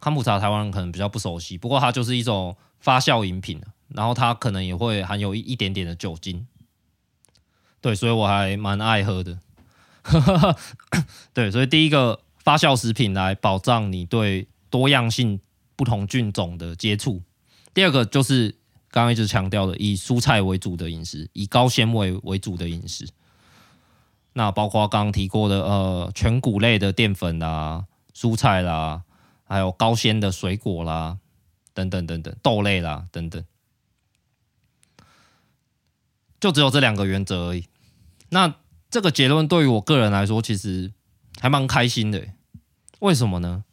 [0.00, 6.48] 康普茶台湾人可能比较不熟悉，不过它就是一种发酵饮品，然后它可能也会含有一一点点的酒精。
[7.82, 9.38] 对，所以我还蛮爱喝的。
[11.34, 15.38] 对，所以第一个发酵食品来保障你对多样性
[15.76, 17.22] 不同菌种的接触。
[17.74, 18.50] 第二个就是
[18.90, 23.08] 刚刚一直强调的，以蔬菜为主的饮食，以高纤维为主的饮食。
[24.34, 29.02] 那包括刚刚提过的呃全谷类的淀粉啦、蔬菜啦，
[29.44, 31.18] 还有高纤的水果啦，
[31.74, 33.44] 等等等等，豆类啦等等，
[36.40, 37.66] 就只有这两个原则而已。
[38.32, 38.54] 那
[38.90, 40.90] 这个结论对于我个人来说，其实
[41.38, 42.26] 还蛮开心的。
[43.00, 43.64] 为什么呢？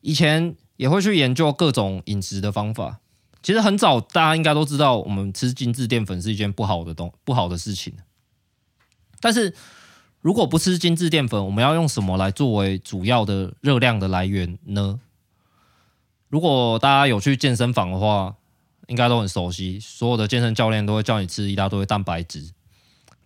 [0.00, 3.00] 以前也会去研究各种饮食的方法。
[3.42, 7.92] 其实很早，大家应该都知道，我们吃精致淀粉是一件不好的东不好的事情。
[9.20, 9.54] 但是，
[10.22, 14.98] 如果不吃精致淀粉，我们要用什么来作为主要的热量的来源呢？
[16.28, 18.36] 如果大家有去健身房的话，
[18.88, 22.50] 应该都很熟悉，所有的健身教练都会叫你吃一大堆蛋白质。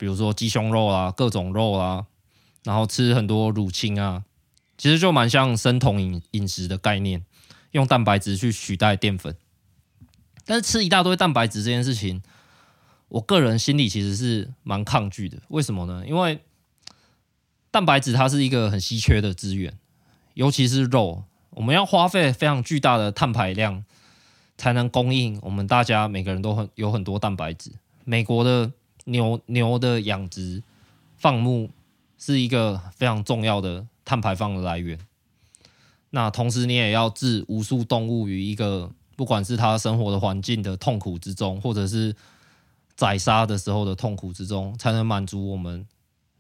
[0.01, 2.07] 比如说鸡胸肉啊，各种肉啊，
[2.65, 4.25] 然后吃很多乳清啊，
[4.79, 7.23] 其实就蛮像生酮饮饮食的概念，
[7.73, 9.37] 用蛋白质去取代淀粉。
[10.47, 12.23] 但是吃一大堆蛋白质这件事情，
[13.09, 15.37] 我个人心里其实是蛮抗拒的。
[15.49, 16.03] 为什么呢？
[16.07, 16.41] 因为
[17.71, 19.79] 蛋白质它是一个很稀缺的资源，
[20.33, 23.85] 尤其是肉，我们要花费非常巨大的碳排量，
[24.57, 27.73] 才能供应我们大家每个人都很有很多蛋白质。
[28.07, 28.73] 美国的。
[29.05, 30.63] 牛牛的养殖
[31.17, 31.71] 放牧
[32.19, 34.99] 是一个非常重要的碳排放的来源。
[36.11, 42.15] 那同时，你也要置无数动物于一个不管是它生活的环境的痛苦之中，或者是
[42.97, 45.87] 宰杀的时候的痛苦之中，才能满足我们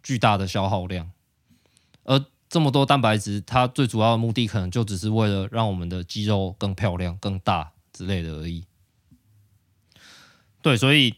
[0.02, 1.10] 巨大的消耗量。
[2.04, 8.64] 而这么多蛋白质，它最主要的目的可能就只是为了让我们的肌肉更漂亮、更大之类的而已。
[10.60, 11.14] 对，所以。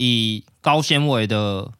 [0.00, 1.72] 以高纤维的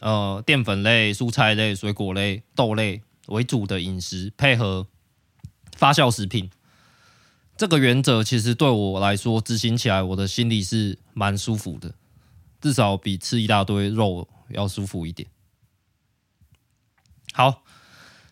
[0.00, 4.86] 呃淀粉类、蔬菜类、水果类、豆类为主的饮食，配合
[5.74, 6.50] 发酵食品，
[7.56, 11.94] 这个原则其实对我来说执行起来，我的心里是蛮舒服的，
[12.60, 15.26] 至少比吃一大堆肉要舒服一点。
[17.32, 17.62] 好，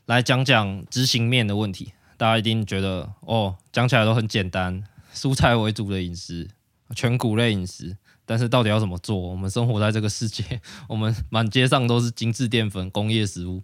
[0.05, 4.85] 来讲讲执行面的问题，大家一定觉得哦，讲起来都很简单，
[5.15, 6.51] 蔬菜为主的饮食，
[6.95, 7.97] 全谷类饮食。
[8.31, 9.17] 但是到底要怎么做？
[9.17, 13.61] 我们生活在这个世界， 我们满街上都是精致淀粉、工业食物。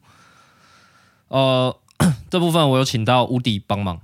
[1.28, 1.78] 呃，
[2.28, 4.00] 这部分我有请到乌迪帮忙。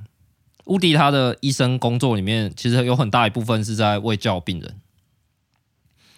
[0.66, 4.80] 乌迪他的医生工作里面，其实有很大一部分是在卫教病人。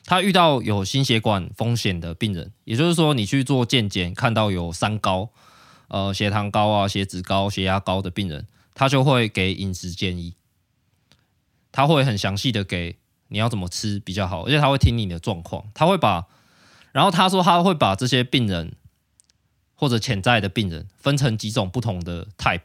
[0.05, 5.31] 他遇到有心血管风险的病人，也就是说，你去做健检看到有三高，
[5.89, 10.35] 呃，血糖高啊、血脂高、血压高的病人，他就会给饮食建议。
[11.73, 12.99] 他会很详细的给。
[13.35, 14.45] 你要怎么吃比较好？
[14.45, 16.25] 而且他会听你的状况，他会把，
[16.93, 18.77] 然后他说他会把这些病人
[19.75, 22.63] 或者潜在的病人分成几种不同的 type，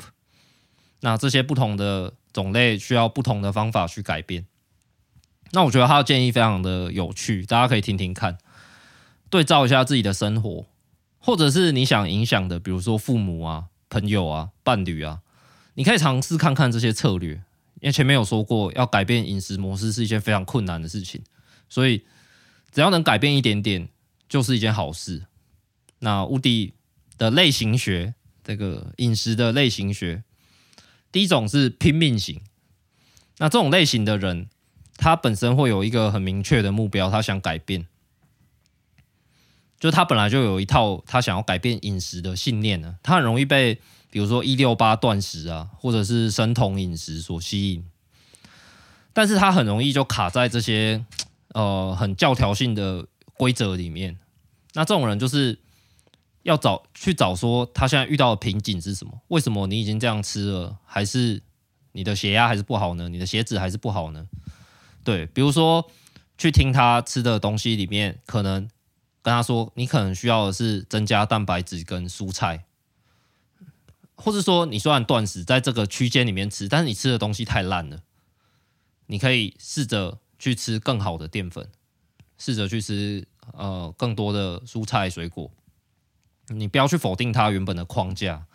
[0.99, 4.45] 那这些不同的种类需要不同的方法去改变。
[5.53, 8.37] 那我觉得他的建议非常的有趣，大家可以听听看，
[9.31, 10.67] 对照一下自己的生活，
[11.17, 15.21] 或者是你想影响的，比如说父母啊、朋友啊、伴侣啊，
[15.73, 17.41] 你可以尝试看看这些策略。
[17.81, 21.21] 因为前面有说过，要改变饮食模式是一件非常困难的事情，
[21.69, 22.03] 所以
[22.71, 23.89] 只要能改变一点点，
[24.27, 25.25] 就是一件好事。
[25.99, 26.73] 那乌迪
[27.17, 28.13] 的类型学，
[28.43, 30.23] 这个饮食的类型学，
[31.11, 32.41] 第一种是拼命型。
[33.37, 34.49] 那这种类型的人，
[34.95, 37.87] 他本身会有一个很明确的目标，他想改变。
[39.79, 43.75] 就他本来就有一套他想要改变饮食的信念呢，他很容易被
[44.11, 47.85] 比如说一六八断食啊，或者是生酮饮食所吸引，
[49.13, 51.05] 但是他很容易就卡在这些
[51.55, 54.17] 呃很教条性的规则里面。
[54.73, 55.57] 那这种人就是
[56.43, 59.21] 要找去找说他现在遇到的瓶颈是什么？
[59.29, 61.41] 为什么你已经这样吃了，还是
[61.93, 63.07] 你的血压还是不好呢？
[63.07, 64.27] 你的血脂还是不好呢？
[65.05, 65.89] 对，比如说
[66.37, 68.67] 去听他吃的东西里面可能。
[69.29, 72.65] 跟他说，你可能需要的是增加蛋白质跟蔬菜，
[74.15, 78.01] 或者说你虽然断食在这个区间里面吃，但是你吃的东西太烂了，
[79.05, 81.69] 你可以试着去吃更好的淀粉，
[82.39, 85.51] 试着去吃呃更多的蔬菜水果，
[86.47, 88.47] 你不要去否定它原本的框架，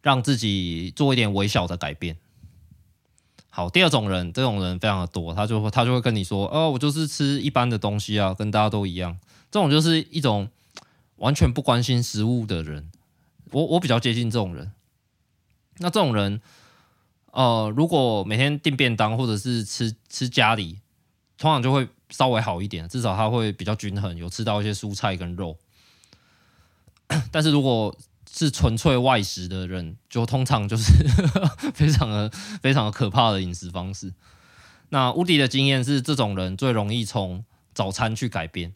[0.00, 2.16] 让自己做一点微小的改变。
[3.50, 9.18] 好，第二种人，这种人非常的多，他就会他就会跟你说，哦，我就是吃一般的东西啊，跟大家都一样。
[9.50, 10.48] 这种就是一种
[11.16, 12.90] 完全不关心食物的人，
[13.50, 14.72] 我我比较接近这种人。
[15.78, 16.40] 那这种人，
[17.30, 20.80] 呃，如果每天订便当或者是吃吃家里，
[21.36, 25.56] 通常就会稍微好一点，至少他会比较均衡，有吃到一些蔬菜跟肉。
[27.30, 27.96] 但是如果
[28.30, 30.92] 是纯粹外食的人，就通常就是
[31.72, 32.28] 非常的
[32.60, 34.12] 非常的可怕的饮食方式。
[34.90, 38.74] 那乌迪的经验是，这种人最容易从早餐去改变。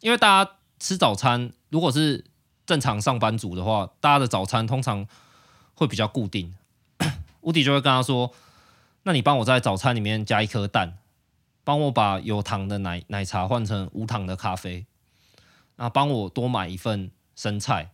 [0.00, 2.24] 因为大家吃早餐，如果是
[2.66, 5.06] 正常上班族的话，大家的早餐通常
[5.74, 6.54] 会比较固定。
[7.42, 8.32] 乌迪就会跟他说
[9.04, 10.98] ：“那你帮我在早餐里面加一颗蛋，
[11.64, 14.86] 帮我把有糖的奶奶茶换成无糖的咖啡，
[15.76, 17.90] 然后帮我多买一份生菜。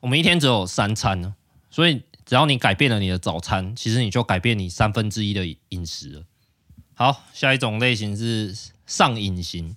[0.00, 1.34] 我们一天只有三餐呢，
[1.70, 6.24] 所以只要你改变了你的早餐，其实你就改变你三分之一的饮食了。”
[6.94, 8.56] 好，下一种类型是
[8.86, 9.76] 上瘾型。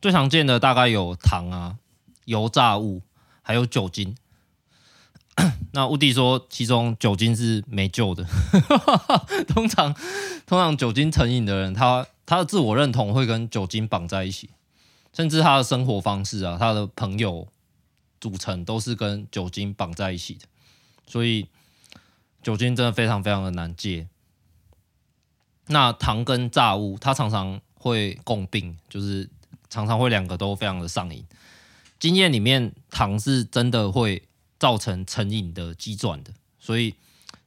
[0.00, 1.76] 最常见的大概有糖啊、
[2.24, 3.02] 油炸物，
[3.42, 4.16] 还有酒精。
[5.72, 8.24] 那乌迪说，其中酒精是没救的。
[9.48, 9.92] 通常，
[10.46, 14.50] 通常酒精成瘾的人，他他的自我认同会跟酒精绑在一起，
[15.12, 17.48] 甚至他的生活方式啊，他的朋友
[18.20, 20.46] 组成都是跟酒精绑在一起的。
[21.06, 21.48] 所以，
[22.42, 24.06] 酒精真的非常非常的难戒。
[25.66, 29.28] 那糖跟炸物，它常常会共病，就是。
[29.70, 31.24] 常常会两个都非常的上瘾，
[31.98, 34.22] 经验里面糖是真的会
[34.58, 36.94] 造成成瘾的机转的，所以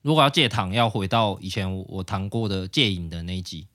[0.02, 3.68] 如果要戒糖，要回到以前我谈过的戒瘾的那一集，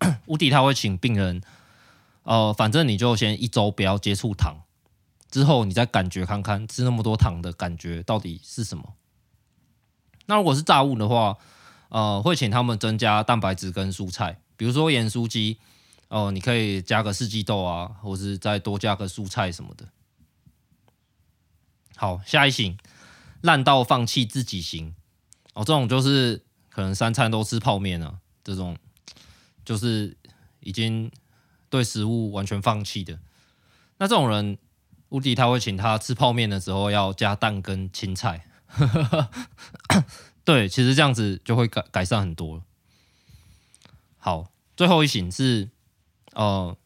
[0.26, 1.40] 乌迪他会请病人，
[2.24, 4.56] 呃，反正你就先一周不要接触糖，
[5.30, 8.94] 之后你再感觉看看吃那么多糖的感觉到底是什么。
[10.26, 11.36] 那如果是炸物的话，
[11.90, 15.58] 呃，会请他们增加蛋白质跟蔬菜，比如说盐酥鸡。
[16.08, 19.88] 哦，你可以加个四季豆啊，或是再多加个蔬菜什么的。
[21.96, 22.78] 好，下一型，
[23.40, 24.94] 烂到放弃自己型。
[25.54, 28.76] 哦，这种就是可能三餐都吃泡面了，这种
[29.64, 30.16] 就是
[30.60, 31.10] 已经
[31.68, 33.18] 对食物完全放弃的。
[33.98, 34.58] 那这种人，
[35.08, 38.46] 乌迪他会请他吃泡面的时候要加蛋跟青菜。
[40.44, 42.62] 对，其实这样子就会改改善很多了。
[44.18, 45.70] 好，最后一型是。
[46.34, 46.76] 呃，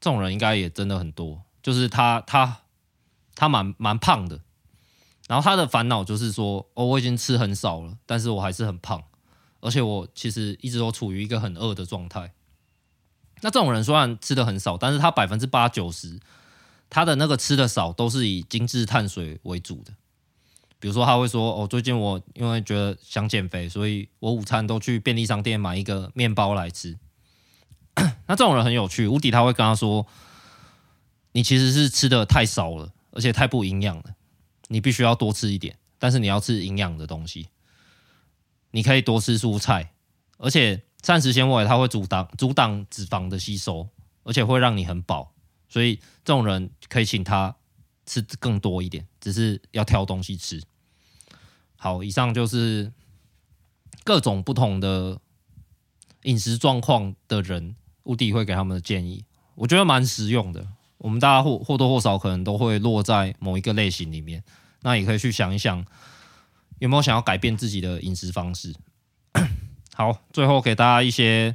[0.00, 2.62] 这种人应该也真的很多，就是他他
[3.34, 4.40] 他蛮蛮胖的，
[5.28, 9.02] 然后他的烦恼就是说，哦，我已经吃很少了，但是我还是很胖，
[9.60, 12.32] 而且我其实一直都处于一个很饿的状态。
[13.42, 16.20] 那这种人虽然吃的很少，但是他百分之八九十，
[16.90, 19.92] 他的那个吃的少都是以精致碳水为主的。
[20.78, 26.98] 比如说他会说，哦，最近我因为觉得想减肥，所以我午餐都去便利商店买一个面包来吃。
[28.26, 30.06] 那这种人很有趣，无敌他会跟他说
[31.32, 34.14] ：“你其实是吃的太少了，而且太不营养了，
[34.68, 35.76] 你必须要多吃一点。
[35.98, 37.48] 但是你要吃营养的东西，
[38.70, 39.92] 你可以多吃蔬菜，
[40.38, 43.88] 而且膳食纤维它会阻挡阻挡脂肪的吸收，
[44.22, 45.32] 而且会让你很饱。
[45.68, 47.54] 所以这种人可以请他
[48.06, 50.62] 吃更多一点，只是要挑东西吃。
[51.76, 52.92] 好，以上就是
[54.04, 55.20] 各种不同的
[56.22, 57.74] 饮食状况的人。”
[58.10, 60.66] 乌迪会给他们的建议，我觉得蛮实用的。
[60.98, 64.42] 我们大家或或多或少可能都会落在某一个类型里面，
[64.82, 65.86] 那也可以去想一想，
[66.80, 68.74] 有没有想要改变自己的饮食方式。
[69.94, 71.54] 好，最后给大家一些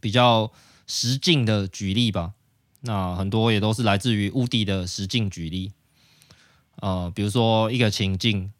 [0.00, 0.50] 比较
[0.86, 2.32] 实境的举例吧。
[2.80, 5.72] 那很多也都是来自于乌迪的实境举例。
[6.76, 8.50] 呃，比如说一个情境，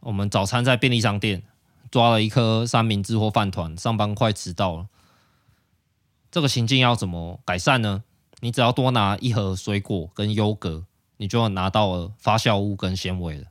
[0.00, 1.42] 我们早餐在便利商店
[1.90, 4.86] 抓了一颗三明治或饭团，上班快迟到了。
[6.32, 8.02] 这个情境要怎么改善呢？
[8.40, 10.84] 你只要多拿一盒水果跟优格，
[11.18, 13.46] 你就拿到了发酵物跟纤维了。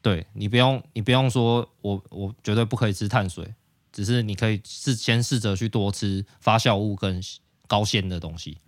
[0.00, 3.54] 对，你不用，你不用说我我绝对不可以吃碳水，
[3.92, 7.20] 只是你可以试先试着去多吃发酵物跟
[7.66, 8.58] 高纤的东西。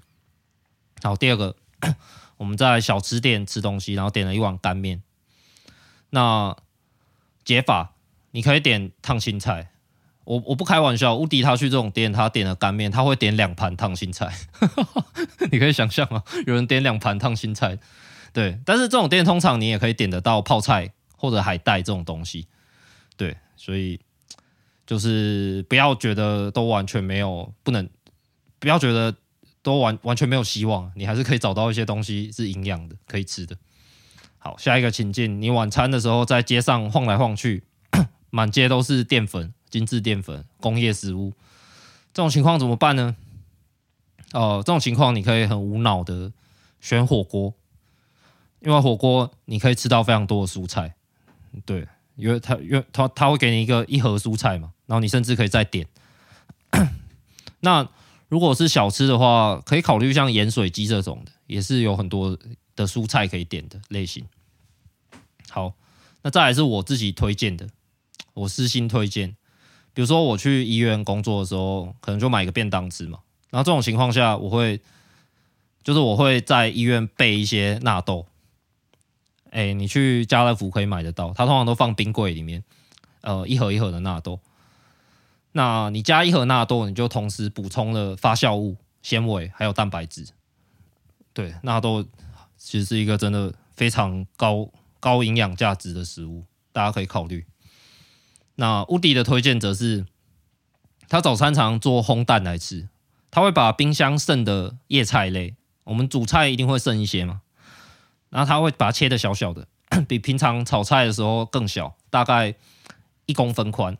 [1.00, 1.54] 好，第二个，
[2.36, 5.00] 我们在小吃店吃东西，然后点了一碗干面。
[6.10, 6.56] 那
[7.44, 7.94] 解法，
[8.32, 9.69] 你可以点烫青菜。
[10.30, 14.32] 我我不开玩笑，乌迪他去这种店，他点了干面，他会点两盘烫青菜。
[15.50, 16.22] 你可以想象吗？
[16.46, 17.76] 有人点两盘烫青菜，
[18.32, 18.60] 对。
[18.64, 22.46] 但是这种店通常你也可以点得到泡菜或者海带这种东西，
[23.16, 23.36] 对。
[23.56, 23.98] 所以
[24.86, 27.90] 就是不要觉得都完全没有不能，
[28.60, 29.12] 不要觉得
[29.64, 33.56] 都完完全没有希望，你还是可以找到一些东西是营养的，可以吃的。
[34.38, 37.64] 好，下一个情境，你晚餐的时候在街上晃来晃去，
[38.30, 39.52] 满街都是淀粉。
[39.70, 41.32] 精致淀粉、工业食物，
[42.12, 43.16] 这种情况怎么办呢？
[44.32, 46.30] 哦、这种情况你可以很无脑的
[46.80, 47.52] 选火锅，
[48.60, 50.94] 因为火锅你可以吃到非常多的蔬菜，
[51.64, 55.86] 对，因为它因为它它会给你一个一盒蔬菜嘛，然后你甚至可以再点。
[57.58, 57.88] 那
[58.28, 62.38] 如果是小吃的话，可以考虑像盐水鸡这种的，也是有很多
[62.76, 64.24] 的蔬菜可以点的类型。
[65.48, 65.74] 好，
[66.22, 67.68] 那再来是我自己推荐的，
[68.34, 69.34] 我私心推荐。
[69.92, 73.18] 比如说我去医院工作的时候，可能就买一个便当吃嘛。
[73.50, 74.80] 然后这种情况下，我会
[75.82, 78.26] 就是我会在医院备一些纳豆。
[79.50, 82.62] 哎，你去家乐福可以买得到，它通常都放冰柜里面，
[83.22, 84.38] 呃，一盒一盒的纳豆。
[85.52, 90.24] 那你加一盒纳豆，你就同时补充了发酵物、纤维还有蛋白质。
[91.32, 92.04] 对，纳豆
[92.56, 94.68] 其实是一个真的非常高
[95.00, 97.44] 高营养价值的食物，大家可以考虑。
[98.56, 100.04] 那乌迪的推荐则是，
[101.08, 102.88] 他早餐常做烘蛋来吃，
[103.30, 107.40] 他会把冰箱剩的叶菜类，我们煮菜一定会剩一些嘛，
[108.28, 109.66] 然后他会把它切的小小的，
[110.06, 112.54] 比平常炒菜的时候更小，大概
[113.26, 113.96] 一公分宽，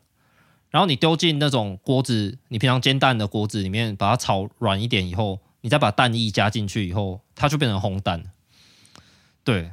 [0.69, 8.23] 然后你丢进那种锅子，你平常煎蛋的锅子里面，把它炒软一点以后，你再把蛋液加进去以后，它就变成烘蛋，
[9.43, 9.71] 对。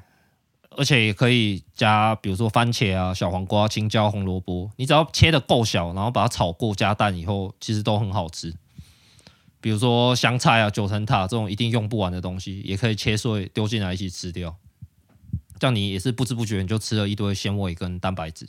[0.79, 8.55] 而且也可以加，比如说番茄啊、小黄瓜、青椒、红萝卜，你只要切得够小，然后把它炒过，加蛋以后，其实都很好吃。
[9.61, 14.57] 比如说香菜啊、九层塔这种一定用不完的东西，也可以切碎丢进来一起吃掉。
[15.59, 18.47] 这样你也是不知不觉你就吃了一堆纤维跟蛋白质。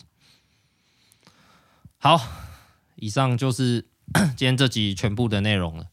[1.98, 2.22] 好，
[2.98, 3.88] 以上就是
[4.38, 5.88] 今天这集全部的内容了。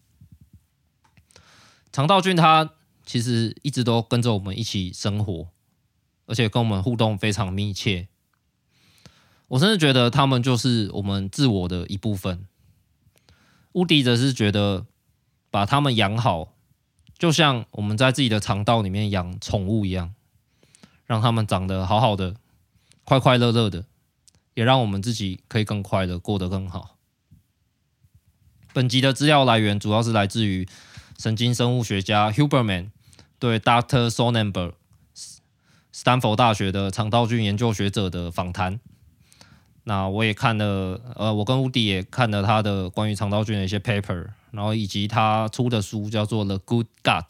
[1.91, 2.72] 肠道菌它
[3.07, 5.49] 其实一直都跟着我们一起生活。
[6.27, 8.09] 而且跟我们互动非常密切，
[9.49, 12.47] 我甚至觉得他们就是我们自我的一部分。
[13.72, 14.87] 乌迪则是觉得
[15.51, 16.53] 把他们养好，
[17.16, 20.14] 就像我们在自己的肠道里面养宠物一样，
[21.05, 22.35] 让他们长得好好的、
[23.05, 23.85] 快快乐乐的，
[24.55, 26.97] 也让我们自己可以更快乐、过得更好。
[28.72, 30.68] 本集的资料来源主要是来自于
[31.18, 32.91] 神经生物学家 Huberman
[33.39, 34.09] 对 Dr.
[34.09, 34.72] Sonnenberg。
[35.97, 38.78] 斯坦福大学的肠道菌研究学者的访谈，
[39.84, 47.26] 那我也看了，呃，我跟乌迪也看了他的关于肠道菌的一些 paper，然后以及他出的书叫做《The Good Gut》，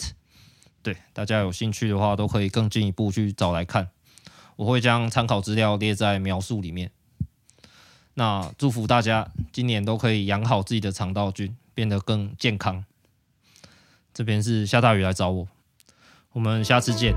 [0.83, 3.91] 对，大家有兴趣的话都可以更进一步去找来看，
[4.57, 6.91] 我会将参考资料列在描述里面。
[8.15, 12.85] 那祝福大家今年都可以养好自己的肠道菌，变得更健康。
[14.13, 15.47] 这边是下大雨来找我，
[16.33, 17.15] 我们下次见。